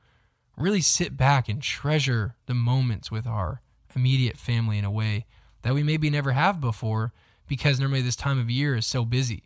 really 0.55 0.81
sit 0.81 1.17
back 1.17 1.49
and 1.49 1.59
treasure 1.59 2.35
the 2.45 2.53
moments 2.53 3.09
with 3.09 3.25
our 3.25 3.63
immediate 3.95 4.37
family 4.37 4.77
in 4.77 4.85
a 4.85 4.91
way 4.91 5.25
that 5.63 5.73
we 5.73 5.81
maybe 5.81 6.11
never 6.11 6.33
have 6.33 6.61
before 6.61 7.11
because 7.47 7.79
normally 7.79 8.03
this 8.03 8.15
time 8.15 8.39
of 8.39 8.51
year 8.51 8.75
is 8.75 8.85
so 8.85 9.03
busy. 9.03 9.45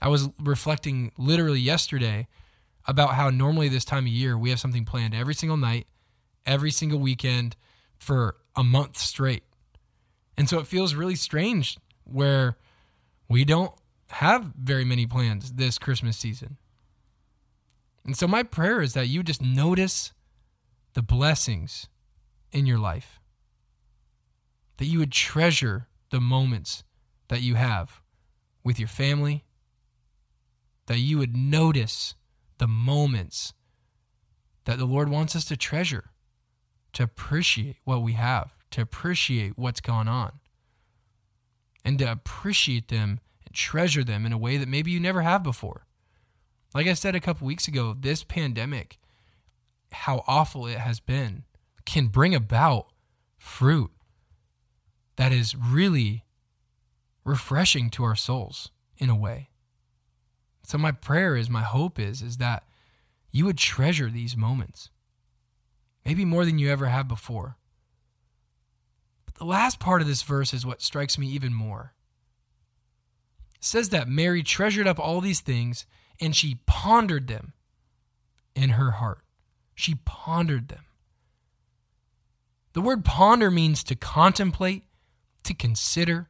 I 0.00 0.08
was 0.08 0.30
reflecting 0.40 1.12
literally 1.18 1.60
yesterday 1.60 2.26
about 2.88 3.14
how 3.14 3.28
normally 3.28 3.68
this 3.68 3.84
time 3.84 4.06
of 4.06 4.12
year 4.12 4.36
we 4.36 4.48
have 4.50 4.58
something 4.58 4.86
planned 4.86 5.14
every 5.14 5.34
single 5.34 5.58
night, 5.58 5.86
every 6.46 6.70
single 6.70 6.98
weekend 6.98 7.54
for 7.98 8.36
a 8.56 8.64
month 8.64 8.96
straight. 8.96 9.44
And 10.38 10.48
so 10.48 10.58
it 10.58 10.66
feels 10.66 10.94
really 10.94 11.14
strange 11.14 11.78
where 12.04 12.56
we 13.28 13.44
don't 13.44 13.72
have 14.08 14.52
very 14.58 14.86
many 14.86 15.06
plans 15.06 15.52
this 15.52 15.78
Christmas 15.78 16.16
season. 16.16 16.56
And 18.06 18.16
so 18.16 18.26
my 18.26 18.42
prayer 18.42 18.80
is 18.80 18.94
that 18.94 19.08
you 19.08 19.22
just 19.22 19.42
notice 19.42 20.12
the 20.94 21.02
blessings 21.02 21.88
in 22.50 22.64
your 22.64 22.78
life, 22.78 23.20
that 24.78 24.86
you 24.86 24.98
would 24.98 25.12
treasure 25.12 25.88
the 26.10 26.20
moments 26.20 26.84
that 27.28 27.42
you 27.42 27.56
have 27.56 28.00
with 28.64 28.78
your 28.78 28.88
family, 28.88 29.44
that 30.86 31.00
you 31.00 31.18
would 31.18 31.36
notice 31.36 32.14
the 32.58 32.68
moments 32.68 33.52
that 34.64 34.78
the 34.78 34.84
Lord 34.84 35.08
wants 35.08 35.34
us 35.34 35.44
to 35.46 35.56
treasure, 35.56 36.10
to 36.92 37.02
appreciate 37.02 37.76
what 37.84 38.02
we 38.02 38.12
have, 38.12 38.52
to 38.70 38.82
appreciate 38.82 39.56
what's 39.56 39.80
gone 39.80 40.08
on, 40.08 40.40
and 41.84 41.98
to 41.98 42.10
appreciate 42.10 42.88
them 42.88 43.20
and 43.46 43.54
treasure 43.54 44.04
them 44.04 44.26
in 44.26 44.32
a 44.32 44.38
way 44.38 44.56
that 44.56 44.68
maybe 44.68 44.90
you 44.90 45.00
never 45.00 45.22
have 45.22 45.42
before. 45.42 45.86
Like 46.74 46.86
I 46.86 46.94
said 46.94 47.14
a 47.14 47.20
couple 47.20 47.46
weeks 47.46 47.66
ago, 47.66 47.96
this 47.98 48.24
pandemic, 48.24 48.98
how 49.90 50.22
awful 50.26 50.66
it 50.66 50.78
has 50.78 51.00
been, 51.00 51.44
can 51.86 52.08
bring 52.08 52.34
about 52.34 52.88
fruit 53.38 53.90
that 55.16 55.32
is 55.32 55.54
really 55.56 56.24
refreshing 57.24 57.90
to 57.90 58.04
our 58.04 58.14
souls 58.14 58.70
in 58.98 59.08
a 59.08 59.16
way. 59.16 59.48
So 60.68 60.76
my 60.76 60.92
prayer 60.92 61.34
is, 61.34 61.48
my 61.48 61.62
hope 61.62 61.98
is, 61.98 62.20
is 62.20 62.36
that 62.36 62.62
you 63.30 63.46
would 63.46 63.56
treasure 63.56 64.10
these 64.10 64.36
moments, 64.36 64.90
maybe 66.04 66.26
more 66.26 66.44
than 66.44 66.58
you 66.58 66.70
ever 66.70 66.88
have 66.88 67.08
before. 67.08 67.56
But 69.24 69.36
the 69.36 69.46
last 69.46 69.80
part 69.80 70.02
of 70.02 70.06
this 70.06 70.20
verse 70.20 70.52
is 70.52 70.66
what 70.66 70.82
strikes 70.82 71.16
me 71.16 71.26
even 71.28 71.54
more. 71.54 71.94
It 73.54 73.64
says 73.64 73.88
that 73.88 74.10
Mary 74.10 74.42
treasured 74.42 74.86
up 74.86 74.98
all 74.98 75.22
these 75.22 75.40
things 75.40 75.86
and 76.20 76.36
she 76.36 76.60
pondered 76.66 77.28
them 77.28 77.54
in 78.54 78.70
her 78.70 78.90
heart. 78.90 79.22
She 79.74 79.94
pondered 80.04 80.68
them. 80.68 80.84
The 82.74 82.82
word 82.82 83.06
ponder 83.06 83.50
means 83.50 83.82
to 83.84 83.96
contemplate, 83.96 84.82
to 85.44 85.54
consider, 85.54 86.28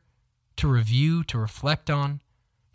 to 0.58 0.68
review, 0.68 1.24
to 1.24 1.40
reflect 1.40 1.90
on, 1.90 2.20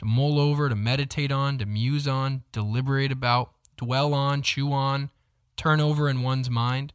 to 0.03 0.09
mull 0.09 0.37
over, 0.37 0.67
to 0.67 0.75
meditate 0.75 1.31
on, 1.31 1.57
to 1.57 1.65
muse 1.65 2.07
on, 2.07 2.43
deliberate 2.51 3.11
about, 3.11 3.53
dwell 3.77 4.13
on, 4.13 4.41
chew 4.41 4.73
on, 4.73 5.09
turn 5.55 5.79
over 5.79 6.09
in 6.09 6.21
one's 6.21 6.49
mind. 6.49 6.91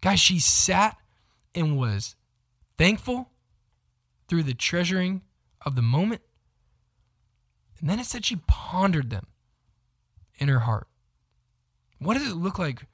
Guys, 0.00 0.18
she 0.18 0.40
sat 0.40 0.96
and 1.54 1.76
was 1.76 2.16
thankful 2.78 3.28
through 4.28 4.44
the 4.44 4.54
treasuring 4.54 5.20
of 5.66 5.76
the 5.76 5.82
moment 5.82 6.22
and 7.80 7.88
then 7.88 7.98
it 7.98 8.06
said 8.06 8.24
she 8.24 8.36
pondered 8.46 9.10
them 9.10 9.26
in 10.38 10.48
her 10.48 10.60
heart. 10.60 10.86
What 11.98 12.14
does 12.14 12.30
it 12.30 12.36
look 12.36 12.58
like 12.58 12.86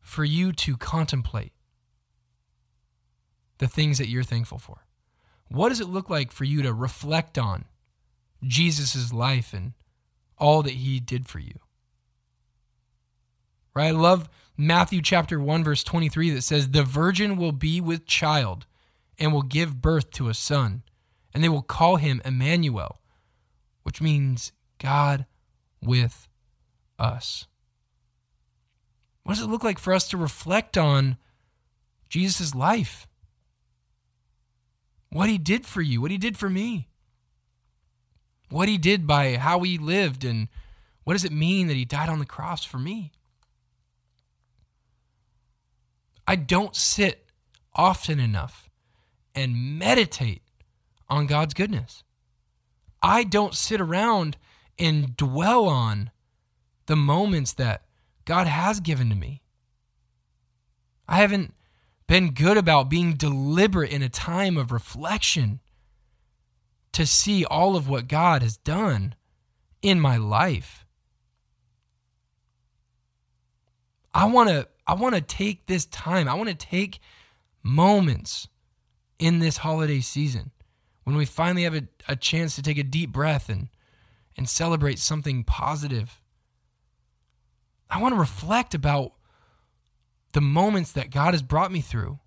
for 0.00 0.24
you 0.24 0.52
to 0.52 0.76
contemplate 0.76 1.52
the 3.58 3.68
things 3.68 3.98
that 3.98 4.08
you're 4.08 4.24
thankful 4.24 4.58
for? 4.58 4.85
What 5.48 5.68
does 5.70 5.80
it 5.80 5.88
look 5.88 6.10
like 6.10 6.32
for 6.32 6.44
you 6.44 6.62
to 6.62 6.72
reflect 6.72 7.38
on 7.38 7.64
Jesus' 8.42 9.12
life 9.12 9.52
and 9.52 9.72
all 10.38 10.62
that 10.62 10.74
he 10.74 11.00
did 11.00 11.28
for 11.28 11.38
you? 11.38 11.60
Right? 13.74 13.88
I 13.88 13.90
love 13.90 14.28
Matthew 14.56 15.02
chapter 15.02 15.38
1 15.38 15.64
verse 15.64 15.84
23 15.84 16.30
that 16.30 16.42
says 16.42 16.70
the 16.70 16.82
virgin 16.82 17.36
will 17.36 17.52
be 17.52 17.80
with 17.80 18.06
child 18.06 18.66
and 19.18 19.32
will 19.32 19.42
give 19.42 19.82
birth 19.82 20.10
to 20.12 20.28
a 20.28 20.34
son 20.34 20.82
and 21.34 21.44
they 21.44 21.48
will 21.48 21.62
call 21.62 21.96
him 21.96 22.22
Emmanuel 22.24 23.00
which 23.86 24.02
means 24.02 24.50
God 24.78 25.26
with 25.80 26.28
us. 26.98 27.46
What 29.22 29.36
does 29.36 29.44
it 29.44 29.48
look 29.48 29.62
like 29.62 29.78
for 29.78 29.92
us 29.92 30.08
to 30.08 30.16
reflect 30.16 30.76
on 30.76 31.18
Jesus' 32.08 32.52
life? 32.52 33.06
What 35.10 35.28
he 35.28 35.38
did 35.38 35.66
for 35.66 35.80
you, 35.80 36.00
what 36.00 36.10
he 36.10 36.18
did 36.18 36.36
for 36.36 36.50
me, 36.50 36.88
what 38.50 38.68
he 38.68 38.78
did 38.78 39.06
by 39.06 39.36
how 39.36 39.60
he 39.60 39.78
lived, 39.78 40.24
and 40.24 40.48
what 41.04 41.14
does 41.14 41.24
it 41.24 41.32
mean 41.32 41.68
that 41.68 41.74
he 41.74 41.84
died 41.84 42.08
on 42.08 42.18
the 42.18 42.26
cross 42.26 42.64
for 42.64 42.78
me? 42.78 43.12
I 46.26 46.36
don't 46.36 46.74
sit 46.74 47.26
often 47.74 48.18
enough 48.18 48.68
and 49.34 49.78
meditate 49.78 50.42
on 51.08 51.26
God's 51.26 51.54
goodness. 51.54 52.02
I 53.02 53.22
don't 53.22 53.54
sit 53.54 53.80
around 53.80 54.36
and 54.78 55.16
dwell 55.16 55.66
on 55.68 56.10
the 56.86 56.96
moments 56.96 57.52
that 57.54 57.82
God 58.24 58.46
has 58.46 58.80
given 58.80 59.08
to 59.10 59.14
me. 59.14 59.42
I 61.08 61.18
haven't 61.18 61.54
been 62.06 62.32
good 62.32 62.56
about 62.56 62.88
being 62.88 63.14
deliberate 63.14 63.90
in 63.90 64.02
a 64.02 64.08
time 64.08 64.56
of 64.56 64.72
reflection 64.72 65.60
to 66.92 67.04
see 67.04 67.44
all 67.44 67.76
of 67.76 67.88
what 67.88 68.08
God 68.08 68.42
has 68.42 68.56
done 68.56 69.14
in 69.82 70.00
my 70.00 70.16
life. 70.16 70.86
I 74.14 74.24
want 74.26 74.48
to 74.48 74.68
I 74.86 74.94
want 74.94 75.14
to 75.14 75.20
take 75.20 75.66
this 75.66 75.84
time. 75.84 76.28
I 76.28 76.34
want 76.34 76.48
to 76.48 76.54
take 76.54 77.00
moments 77.62 78.48
in 79.18 79.40
this 79.40 79.58
holiday 79.58 80.00
season 80.00 80.52
when 81.04 81.16
we 81.16 81.26
finally 81.26 81.64
have 81.64 81.74
a, 81.74 81.88
a 82.08 82.16
chance 82.16 82.54
to 82.54 82.62
take 82.62 82.78
a 82.78 82.82
deep 82.82 83.12
breath 83.12 83.48
and 83.48 83.68
and 84.36 84.48
celebrate 84.48 84.98
something 84.98 85.44
positive. 85.44 86.22
I 87.90 88.00
want 88.00 88.14
to 88.14 88.18
reflect 88.18 88.74
about 88.74 89.12
the 90.36 90.42
moments 90.42 90.92
that 90.92 91.10
God 91.10 91.32
has 91.32 91.40
brought 91.40 91.72
me 91.72 91.80
through 91.80 92.18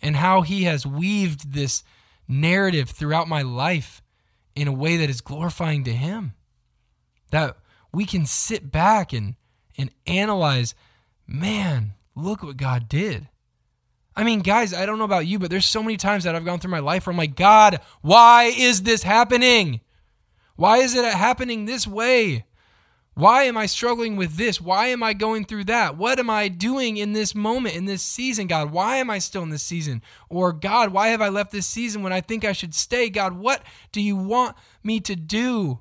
and 0.00 0.16
how 0.16 0.40
He 0.40 0.62
has 0.62 0.86
weaved 0.86 1.52
this 1.52 1.84
narrative 2.26 2.88
throughout 2.88 3.28
my 3.28 3.42
life 3.42 4.00
in 4.54 4.68
a 4.68 4.72
way 4.72 4.96
that 4.96 5.10
is 5.10 5.20
glorifying 5.20 5.84
to 5.84 5.92
Him. 5.92 6.32
That 7.30 7.58
we 7.92 8.06
can 8.06 8.24
sit 8.24 8.72
back 8.72 9.12
and, 9.12 9.34
and 9.76 9.90
analyze, 10.06 10.74
man, 11.26 11.92
look 12.14 12.42
what 12.42 12.56
God 12.56 12.88
did. 12.88 13.28
I 14.16 14.24
mean, 14.24 14.40
guys, 14.40 14.72
I 14.72 14.86
don't 14.86 14.96
know 14.96 15.04
about 15.04 15.26
you, 15.26 15.38
but 15.38 15.50
there's 15.50 15.66
so 15.66 15.82
many 15.82 15.98
times 15.98 16.24
that 16.24 16.34
I've 16.34 16.46
gone 16.46 16.58
through 16.58 16.70
my 16.70 16.78
life 16.78 17.06
where 17.06 17.12
I'm 17.12 17.18
like, 17.18 17.36
God, 17.36 17.80
why 18.00 18.44
is 18.44 18.84
this 18.84 19.02
happening? 19.02 19.82
Why 20.56 20.78
is 20.78 20.94
it 20.94 21.04
happening 21.04 21.66
this 21.66 21.86
way? 21.86 22.46
Why 23.14 23.44
am 23.44 23.58
I 23.58 23.66
struggling 23.66 24.16
with 24.16 24.36
this? 24.36 24.60
Why 24.60 24.86
am 24.88 25.02
I 25.02 25.12
going 25.12 25.44
through 25.44 25.64
that? 25.64 25.98
What 25.98 26.18
am 26.18 26.30
I 26.30 26.48
doing 26.48 26.96
in 26.96 27.12
this 27.12 27.34
moment, 27.34 27.76
in 27.76 27.84
this 27.84 28.02
season, 28.02 28.46
God? 28.46 28.72
Why 28.72 28.96
am 28.96 29.10
I 29.10 29.18
still 29.18 29.42
in 29.42 29.50
this 29.50 29.62
season? 29.62 30.02
Or, 30.30 30.52
God, 30.52 30.92
why 30.92 31.08
have 31.08 31.20
I 31.20 31.28
left 31.28 31.52
this 31.52 31.66
season 31.66 32.02
when 32.02 32.12
I 32.12 32.22
think 32.22 32.44
I 32.44 32.52
should 32.52 32.74
stay? 32.74 33.10
God, 33.10 33.34
what 33.34 33.62
do 33.92 34.00
you 34.00 34.16
want 34.16 34.56
me 34.82 34.98
to 35.00 35.14
do? 35.14 35.80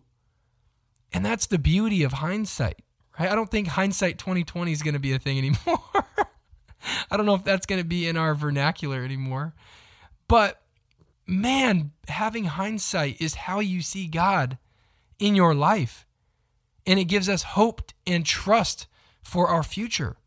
And 1.14 1.26
that's 1.26 1.46
the 1.46 1.58
beauty 1.58 2.04
of 2.04 2.14
hindsight, 2.14 2.82
right? 3.18 3.32
I 3.32 3.36
don't 3.36 3.50
think 3.50 3.70
hindsight 3.70 4.18
2020 4.18 4.72
is 4.72 4.82
going 4.82 4.94
to 4.94 5.00
be 5.00 5.14
a 5.14 5.20
thing 5.20 5.38
anymore. 5.38 5.80
I 7.12 7.16
don't 7.16 7.26
know 7.26 7.36
if 7.36 7.46
that's 7.46 7.66
going 7.66 7.82
to 7.82 7.88
be 7.88 8.08
in 8.08 8.18
our 8.18 8.36
vernacular 8.36 9.06
anymore. 9.06 9.54
But 10.28 10.62
man, 11.26 11.92
having 12.10 12.46
hindsight 12.46 13.22
is 13.22 13.36
how 13.36 13.62
you 13.62 13.82
see 13.82 14.08
God 14.08 14.58
in 15.18 15.36
your 15.36 15.54
life. 15.54 16.06
And 16.86 17.00
it 17.00 17.06
gives 17.06 17.30
us 17.30 17.44
hope 17.44 17.82
and 18.08 18.26
trust 18.26 18.88
for 19.24 19.48
our 19.48 19.64
future, 19.64 20.18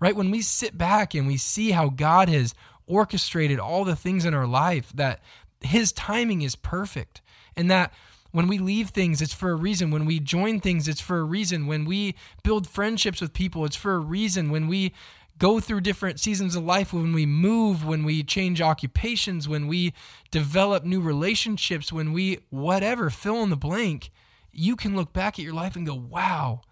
right? 0.00 0.16
When 0.16 0.30
we 0.30 0.42
sit 0.42 0.78
back 0.78 1.14
and 1.14 1.26
we 1.26 1.36
see 1.36 1.72
how 1.72 1.88
God 1.88 2.28
has 2.28 2.54
orchestrated 2.86 3.58
all 3.58 3.84
the 3.84 3.96
things 3.96 4.24
in 4.24 4.34
our 4.34 4.46
life, 4.46 4.92
that 4.94 5.20
His 5.60 5.92
timing 5.92 6.42
is 6.42 6.56
perfect, 6.56 7.20
and 7.56 7.70
that 7.70 7.92
when 8.30 8.46
we 8.46 8.58
leave 8.58 8.90
things, 8.90 9.22
it's 9.22 9.34
for 9.34 9.50
a 9.50 9.56
reason. 9.56 9.90
When 9.90 10.04
we 10.04 10.20
join 10.20 10.60
things, 10.60 10.86
it's 10.86 11.00
for 11.00 11.18
a 11.18 11.24
reason. 11.24 11.66
When 11.66 11.84
we 11.84 12.14
build 12.42 12.68
friendships 12.68 13.20
with 13.20 13.32
people, 13.32 13.64
it's 13.64 13.76
for 13.76 13.94
a 13.94 13.98
reason. 13.98 14.50
When 14.50 14.68
we 14.68 14.92
go 15.38 15.60
through 15.60 15.80
different 15.80 16.20
seasons 16.20 16.54
of 16.54 16.64
life, 16.64 16.92
when 16.92 17.12
we 17.12 17.24
move, 17.24 17.86
when 17.86 18.04
we 18.04 18.22
change 18.22 18.60
occupations, 18.60 19.48
when 19.48 19.66
we 19.66 19.94
develop 20.30 20.84
new 20.84 21.00
relationships, 21.00 21.92
when 21.92 22.12
we 22.12 22.40
whatever, 22.50 23.08
fill 23.08 23.42
in 23.42 23.50
the 23.50 23.56
blank, 23.56 24.10
you 24.58 24.76
can 24.76 24.96
look 24.96 25.12
back 25.12 25.38
at 25.38 25.44
your 25.44 25.54
life 25.54 25.76
and 25.76 25.86
go, 25.86 25.94
wow, 25.94 26.62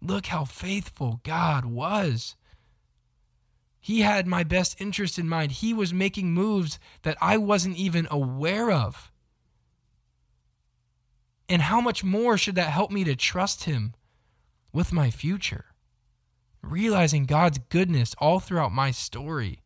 look 0.00 0.26
how 0.26 0.44
faithful 0.44 1.20
God 1.24 1.64
was. 1.64 2.36
He 3.80 4.00
had 4.00 4.26
my 4.26 4.44
best 4.44 4.80
interest 4.80 5.18
in 5.18 5.28
mind. 5.28 5.52
He 5.52 5.74
was 5.74 5.92
making 5.92 6.32
moves 6.32 6.78
that 7.02 7.18
I 7.20 7.36
wasn't 7.36 7.76
even 7.76 8.08
aware 8.10 8.70
of. 8.70 9.12
And 11.48 11.62
how 11.62 11.80
much 11.80 12.02
more 12.02 12.38
should 12.38 12.54
that 12.54 12.70
help 12.70 12.90
me 12.90 13.04
to 13.04 13.14
trust 13.14 13.64
Him 13.64 13.94
with 14.72 14.92
my 14.92 15.10
future? 15.10 15.66
Realizing 16.62 17.26
God's 17.26 17.58
goodness 17.58 18.14
all 18.18 18.40
throughout 18.40 18.72
my 18.72 18.90
story. 18.90 19.60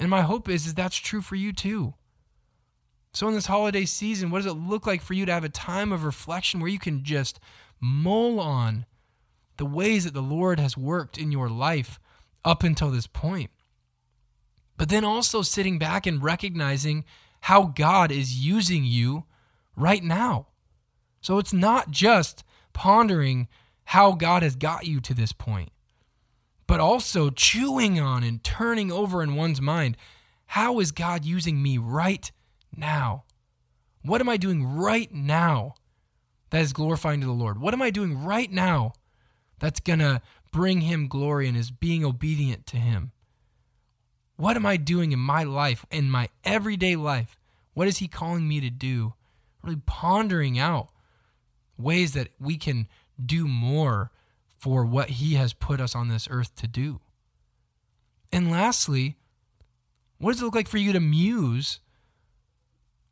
And 0.00 0.10
my 0.10 0.22
hope 0.22 0.48
is, 0.48 0.66
is 0.66 0.74
that's 0.74 0.96
true 0.96 1.22
for 1.22 1.36
you 1.36 1.52
too. 1.52 1.94
So, 3.16 3.26
in 3.28 3.34
this 3.34 3.46
holiday 3.46 3.86
season, 3.86 4.28
what 4.28 4.42
does 4.42 4.52
it 4.52 4.58
look 4.58 4.86
like 4.86 5.00
for 5.00 5.14
you 5.14 5.24
to 5.24 5.32
have 5.32 5.42
a 5.42 5.48
time 5.48 5.90
of 5.90 6.04
reflection 6.04 6.60
where 6.60 6.68
you 6.68 6.78
can 6.78 7.02
just 7.02 7.40
mull 7.80 8.38
on 8.38 8.84
the 9.56 9.64
ways 9.64 10.04
that 10.04 10.12
the 10.12 10.20
Lord 10.20 10.60
has 10.60 10.76
worked 10.76 11.16
in 11.16 11.32
your 11.32 11.48
life 11.48 11.98
up 12.44 12.62
until 12.62 12.90
this 12.90 13.06
point? 13.06 13.48
But 14.76 14.90
then 14.90 15.02
also 15.02 15.40
sitting 15.40 15.78
back 15.78 16.06
and 16.06 16.22
recognizing 16.22 17.06
how 17.40 17.72
God 17.74 18.12
is 18.12 18.44
using 18.44 18.84
you 18.84 19.24
right 19.74 20.04
now. 20.04 20.48
So, 21.22 21.38
it's 21.38 21.54
not 21.54 21.90
just 21.90 22.44
pondering 22.74 23.48
how 23.84 24.12
God 24.12 24.42
has 24.42 24.56
got 24.56 24.86
you 24.86 25.00
to 25.00 25.14
this 25.14 25.32
point, 25.32 25.70
but 26.66 26.80
also 26.80 27.30
chewing 27.30 27.98
on 27.98 28.22
and 28.22 28.44
turning 28.44 28.92
over 28.92 29.22
in 29.22 29.36
one's 29.36 29.62
mind 29.62 29.96
how 30.48 30.80
is 30.80 30.92
God 30.92 31.24
using 31.24 31.62
me 31.62 31.78
right 31.78 32.30
now? 32.76 33.24
What 34.02 34.20
am 34.20 34.28
I 34.28 34.36
doing 34.36 34.64
right 34.64 35.12
now 35.12 35.74
that 36.50 36.62
is 36.62 36.72
glorifying 36.72 37.20
to 37.20 37.26
the 37.26 37.32
Lord? 37.32 37.60
What 37.60 37.74
am 37.74 37.82
I 37.82 37.90
doing 37.90 38.24
right 38.24 38.50
now 38.50 38.92
that's 39.58 39.80
going 39.80 39.98
to 39.98 40.22
bring 40.52 40.82
him 40.82 41.08
glory 41.08 41.48
and 41.48 41.56
is 41.56 41.70
being 41.70 42.04
obedient 42.04 42.66
to 42.66 42.76
him? 42.76 43.12
What 44.36 44.56
am 44.56 44.66
I 44.66 44.76
doing 44.76 45.12
in 45.12 45.18
my 45.18 45.44
life, 45.44 45.84
in 45.90 46.10
my 46.10 46.28
everyday 46.44 46.94
life? 46.94 47.36
What 47.74 47.88
is 47.88 47.98
he 47.98 48.08
calling 48.08 48.46
me 48.46 48.60
to 48.60 48.70
do? 48.70 49.14
Really 49.62 49.80
pondering 49.86 50.58
out 50.58 50.88
ways 51.78 52.12
that 52.12 52.28
we 52.38 52.56
can 52.56 52.86
do 53.24 53.48
more 53.48 54.10
for 54.58 54.84
what 54.84 55.10
he 55.10 55.34
has 55.34 55.52
put 55.52 55.80
us 55.80 55.94
on 55.94 56.08
this 56.08 56.28
earth 56.30 56.54
to 56.56 56.66
do. 56.66 57.00
And 58.32 58.50
lastly, 58.50 59.16
what 60.18 60.32
does 60.32 60.40
it 60.40 60.44
look 60.44 60.54
like 60.54 60.68
for 60.68 60.78
you 60.78 60.92
to 60.92 61.00
muse 61.00 61.80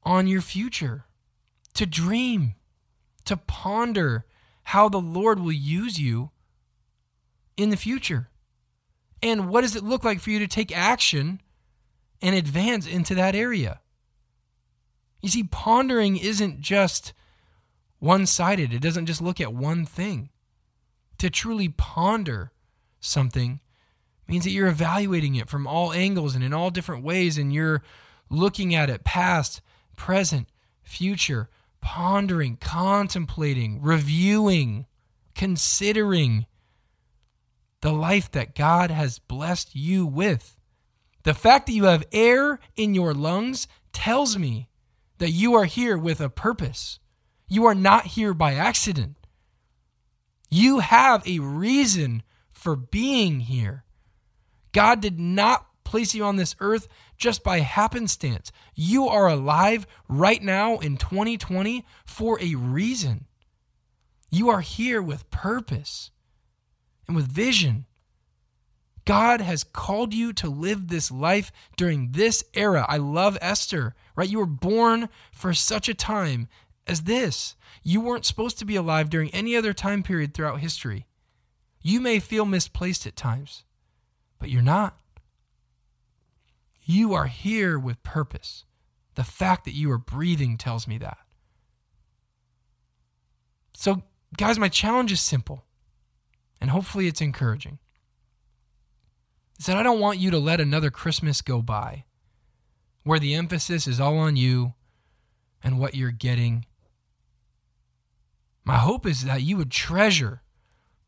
on 0.04 0.26
your 0.26 0.40
future, 0.40 1.04
to 1.74 1.86
dream, 1.86 2.54
to 3.24 3.36
ponder 3.36 4.24
how 4.64 4.88
the 4.88 5.00
Lord 5.00 5.40
will 5.40 5.52
use 5.52 5.98
you 5.98 6.30
in 7.56 7.70
the 7.70 7.76
future. 7.76 8.28
And 9.22 9.48
what 9.48 9.62
does 9.62 9.76
it 9.76 9.84
look 9.84 10.04
like 10.04 10.20
for 10.20 10.30
you 10.30 10.38
to 10.38 10.46
take 10.46 10.76
action 10.76 11.40
and 12.20 12.34
advance 12.34 12.86
into 12.86 13.14
that 13.14 13.34
area? 13.34 13.80
You 15.22 15.30
see, 15.30 15.44
pondering 15.44 16.16
isn't 16.16 16.60
just 16.60 17.14
one 17.98 18.26
sided, 18.26 18.74
it 18.74 18.82
doesn't 18.82 19.06
just 19.06 19.22
look 19.22 19.40
at 19.40 19.54
one 19.54 19.86
thing. 19.86 20.28
To 21.18 21.30
truly 21.30 21.70
ponder 21.70 22.52
something 23.00 23.60
means 24.28 24.44
that 24.44 24.50
you're 24.50 24.68
evaluating 24.68 25.36
it 25.36 25.48
from 25.48 25.66
all 25.66 25.92
angles 25.92 26.34
and 26.34 26.44
in 26.44 26.52
all 26.52 26.70
different 26.70 27.04
ways, 27.04 27.38
and 27.38 27.52
you're 27.52 27.82
looking 28.28 28.74
at 28.74 28.90
it 28.90 29.04
past, 29.04 29.62
present, 29.96 30.48
future, 30.82 31.48
pondering, 31.80 32.56
contemplating, 32.56 33.80
reviewing, 33.82 34.86
considering 35.34 36.46
the 37.80 37.92
life 37.92 38.30
that 38.32 38.54
God 38.54 38.90
has 38.90 39.18
blessed 39.18 39.74
you 39.74 40.06
with. 40.06 40.56
The 41.24 41.34
fact 41.34 41.66
that 41.66 41.72
you 41.72 41.84
have 41.84 42.06
air 42.12 42.58
in 42.76 42.94
your 42.94 43.12
lungs 43.12 43.66
tells 43.92 44.38
me 44.38 44.68
that 45.18 45.30
you 45.30 45.54
are 45.54 45.64
here 45.64 45.96
with 45.96 46.20
a 46.20 46.28
purpose. 46.28 46.98
You 47.48 47.66
are 47.66 47.74
not 47.74 48.06
here 48.06 48.34
by 48.34 48.54
accident. 48.54 49.16
You 50.50 50.78
have 50.78 51.26
a 51.26 51.40
reason 51.40 52.22
for 52.52 52.76
being 52.76 53.40
here. 53.40 53.84
God 54.72 55.00
did 55.00 55.20
not 55.20 55.66
place 55.94 56.12
you 56.12 56.24
on 56.24 56.34
this 56.34 56.56
earth 56.58 56.88
just 57.16 57.44
by 57.44 57.60
happenstance. 57.60 58.50
You 58.74 59.06
are 59.06 59.28
alive 59.28 59.86
right 60.08 60.42
now 60.42 60.78
in 60.78 60.96
2020 60.96 61.86
for 62.04 62.36
a 62.40 62.56
reason. 62.56 63.26
You 64.28 64.48
are 64.48 64.60
here 64.60 65.00
with 65.00 65.30
purpose 65.30 66.10
and 67.06 67.14
with 67.14 67.30
vision. 67.30 67.86
God 69.04 69.40
has 69.40 69.62
called 69.62 70.12
you 70.12 70.32
to 70.32 70.48
live 70.48 70.88
this 70.88 71.12
life 71.12 71.52
during 71.76 72.10
this 72.10 72.42
era. 72.54 72.84
I 72.88 72.96
love 72.96 73.38
Esther, 73.40 73.94
right? 74.16 74.28
You 74.28 74.38
were 74.38 74.46
born 74.46 75.08
for 75.30 75.54
such 75.54 75.88
a 75.88 75.94
time 75.94 76.48
as 76.88 77.02
this. 77.02 77.54
You 77.84 78.00
weren't 78.00 78.26
supposed 78.26 78.58
to 78.58 78.64
be 78.64 78.74
alive 78.74 79.10
during 79.10 79.30
any 79.30 79.54
other 79.54 79.72
time 79.72 80.02
period 80.02 80.34
throughout 80.34 80.58
history. 80.58 81.06
You 81.82 82.00
may 82.00 82.18
feel 82.18 82.46
misplaced 82.46 83.06
at 83.06 83.14
times, 83.14 83.62
but 84.40 84.50
you're 84.50 84.60
not. 84.60 84.98
You 86.84 87.14
are 87.14 87.26
here 87.26 87.78
with 87.78 88.02
purpose. 88.02 88.64
The 89.14 89.24
fact 89.24 89.64
that 89.64 89.74
you 89.74 89.90
are 89.90 89.98
breathing 89.98 90.56
tells 90.58 90.86
me 90.86 90.98
that. 90.98 91.18
So, 93.74 94.02
guys, 94.36 94.58
my 94.58 94.68
challenge 94.68 95.12
is 95.12 95.20
simple, 95.20 95.64
and 96.60 96.70
hopefully 96.70 97.06
it's 97.06 97.20
encouraging. 97.20 97.78
Is 99.58 99.66
that 99.66 99.76
I 99.76 99.82
don't 99.82 100.00
want 100.00 100.18
you 100.18 100.30
to 100.30 100.38
let 100.38 100.60
another 100.60 100.90
Christmas 100.90 101.40
go 101.40 101.62
by 101.62 102.04
where 103.04 103.18
the 103.18 103.34
emphasis 103.34 103.86
is 103.86 104.00
all 104.00 104.18
on 104.18 104.36
you 104.36 104.74
and 105.62 105.78
what 105.78 105.94
you're 105.94 106.10
getting. 106.10 106.66
My 108.64 108.76
hope 108.76 109.06
is 109.06 109.24
that 109.24 109.42
you 109.42 109.56
would 109.58 109.70
treasure 109.70 110.42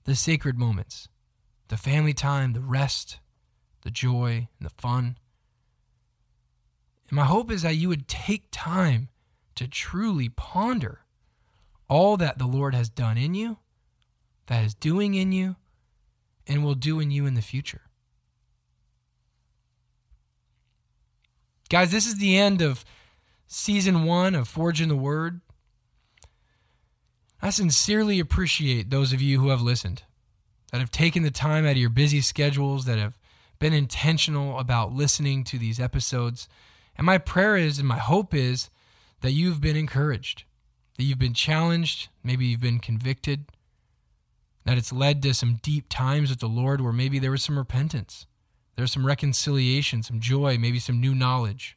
the 0.05 0.15
sacred 0.15 0.59
moments, 0.59 1.09
the 1.69 1.77
family 1.77 2.13
time, 2.13 2.53
the 2.53 2.61
rest, 2.61 3.19
the 3.83 3.91
joy, 3.91 4.49
and 4.59 4.69
the 4.69 4.75
fun. 4.77 5.17
And 7.09 7.17
my 7.17 7.25
hope 7.25 7.51
is 7.51 7.63
that 7.63 7.77
you 7.77 7.89
would 7.89 8.09
take 8.09 8.49
time 8.51 9.09
to 9.55 9.69
truly 9.69 10.29
ponder 10.29 11.01
all 11.89 12.17
that 12.17 12.39
the 12.39 12.47
Lord 12.47 12.75
has 12.75 12.89
done 12.89 13.17
in 13.17 13.35
you, 13.35 13.59
that 14.47 14.65
is 14.65 14.75
doing 14.75 15.15
in 15.15 15.33
you, 15.33 15.57
and 16.47 16.65
will 16.65 16.75
do 16.75 17.01
in 17.01 17.11
you 17.11 17.27
in 17.27 17.35
the 17.35 17.43
future. 17.43 17.83
Guys, 21.69 21.91
this 21.91 22.07
is 22.07 22.17
the 22.17 22.37
end 22.37 22.63
of 22.63 22.85
season 23.49 24.05
one 24.05 24.35
of 24.35 24.49
Forging 24.49 24.89
the 24.89 24.97
Word. 24.97 25.41
I 27.43 27.51
sincerely 27.51 28.21
appreciate 28.21 28.91
those 28.91 29.13
of 29.13 29.21
you 29.21 29.41
who 29.41 29.49
have 29.49 29.63
listened, 29.63 30.03
that 30.71 30.81
have 30.81 30.91
taken 30.91 31.23
the 31.23 31.31
time 31.31 31.65
out 31.65 31.73
of 31.73 31.77
your 31.77 31.91
busy 31.91 32.21
schedules, 32.21 32.85
that 32.87 32.99
have 32.99 33.19
been 33.59 33.73
intentional 33.73 34.59
about 34.59 34.93
listening 34.93 35.45
to 35.45 35.59
these 35.59 35.81
episodes. 35.81 36.49
And 36.97 37.05
my 37.05 37.19
prayer 37.19 37.57
is, 37.57 37.79
and 37.79 37.87
my 37.87 37.99
hope 37.99 38.35
is, 38.35 38.71
that 39.21 39.33
you've 39.33 39.61
been 39.61 39.77
encouraged, 39.77 40.45
that 40.97 41.05
you've 41.05 41.19
been 41.19 41.35
challenged, 41.35 42.09
maybe 42.23 42.47
you've 42.47 42.61
been 42.61 42.79
convicted, 42.79 43.47
that 44.65 44.79
it's 44.79 44.93
led 44.93 45.23
to 45.23 45.35
some 45.35 45.61
deep 45.63 45.87
times 45.89 46.31
with 46.31 46.41
the 46.41 46.49
Lord 46.49 46.81
where 46.81 46.93
maybe 46.93 47.19
there 47.19 47.31
was 47.31 47.43
some 47.43 47.59
repentance, 47.59 48.27
there's 48.77 48.93
some 48.93 49.07
reconciliation, 49.07 50.03
some 50.03 50.21
joy, 50.21 50.59
maybe 50.59 50.79
some 50.79 51.01
new 51.01 51.15
knowledge. 51.15 51.77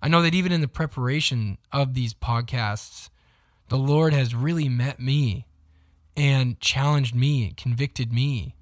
I 0.00 0.08
know 0.08 0.22
that 0.22 0.34
even 0.34 0.52
in 0.52 0.60
the 0.60 0.68
preparation 0.68 1.58
of 1.72 1.94
these 1.94 2.14
podcasts, 2.14 3.08
the 3.68 3.78
Lord 3.78 4.12
has 4.12 4.34
really 4.34 4.68
met 4.68 5.00
me 5.00 5.46
and 6.16 6.60
challenged 6.60 7.14
me, 7.14 7.52
convicted 7.56 8.12
me. 8.12 8.54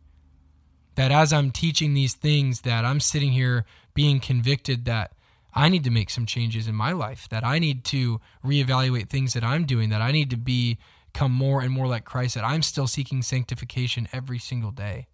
That 0.94 1.10
as 1.10 1.32
I'm 1.32 1.50
teaching 1.50 1.94
these 1.94 2.14
things, 2.14 2.60
that 2.60 2.84
I'm 2.84 3.00
sitting 3.00 3.32
here 3.32 3.64
being 3.94 4.20
convicted 4.20 4.84
that 4.84 5.12
I 5.54 5.68
need 5.68 5.84
to 5.84 5.90
make 5.90 6.10
some 6.10 6.26
changes 6.26 6.66
in 6.66 6.74
my 6.74 6.92
life, 6.92 7.28
that 7.28 7.44
I 7.44 7.58
need 7.58 7.84
to 7.86 8.20
reevaluate 8.44 9.08
things 9.08 9.34
that 9.34 9.44
I'm 9.44 9.66
doing, 9.66 9.90
that 9.90 10.00
I 10.00 10.10
need 10.10 10.30
to 10.30 10.36
become 10.36 11.32
more 11.32 11.60
and 11.60 11.70
more 11.70 11.86
like 11.86 12.04
Christ, 12.04 12.34
that 12.36 12.44
I'm 12.44 12.62
still 12.62 12.86
seeking 12.86 13.22
sanctification 13.22 14.08
every 14.12 14.38
single 14.38 14.70
day. 14.70 15.08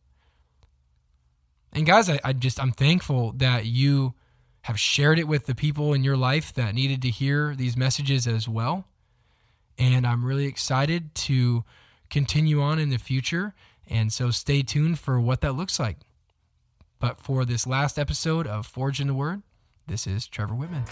And 1.72 1.87
guys, 1.87 2.09
I, 2.09 2.20
I 2.24 2.33
just 2.33 2.61
I'm 2.61 2.72
thankful 2.72 3.33
that 3.33 3.66
you 3.66 4.14
have 4.62 4.79
shared 4.79 5.18
it 5.18 5.29
with 5.29 5.46
the 5.46 5.55
people 5.55 5.92
in 5.92 6.05
your 6.05 6.16
life 6.16 6.53
that 6.55 6.74
needed 6.74 7.03
to 7.03 7.11
hear 7.11 7.55
these 7.55 7.77
messages 7.77 8.27
as 8.27 8.48
well. 8.48 8.87
And 9.79 10.07
I'm 10.07 10.24
really 10.24 10.46
excited 10.46 11.14
to 11.14 11.64
continue 12.11 12.61
on 12.61 12.79
in 12.79 12.90
the 12.90 12.98
future. 12.98 13.55
And 13.87 14.12
so 14.12 14.31
stay 14.31 14.62
tuned 14.62 14.98
for 14.98 15.20
what 15.20 15.40
that 15.40 15.53
looks 15.53 15.79
like. 15.79 15.98
But 16.98 17.20
for 17.20 17.44
this 17.44 17.66
last 17.66 17.98
episode 17.98 18.46
of 18.46 18.66
Forge 18.66 19.01
in 19.01 19.07
the 19.07 19.14
Word, 19.14 19.42
this 19.88 20.07
is 20.07 20.29
Trevor 20.29 20.55
Whitman. 20.55 20.85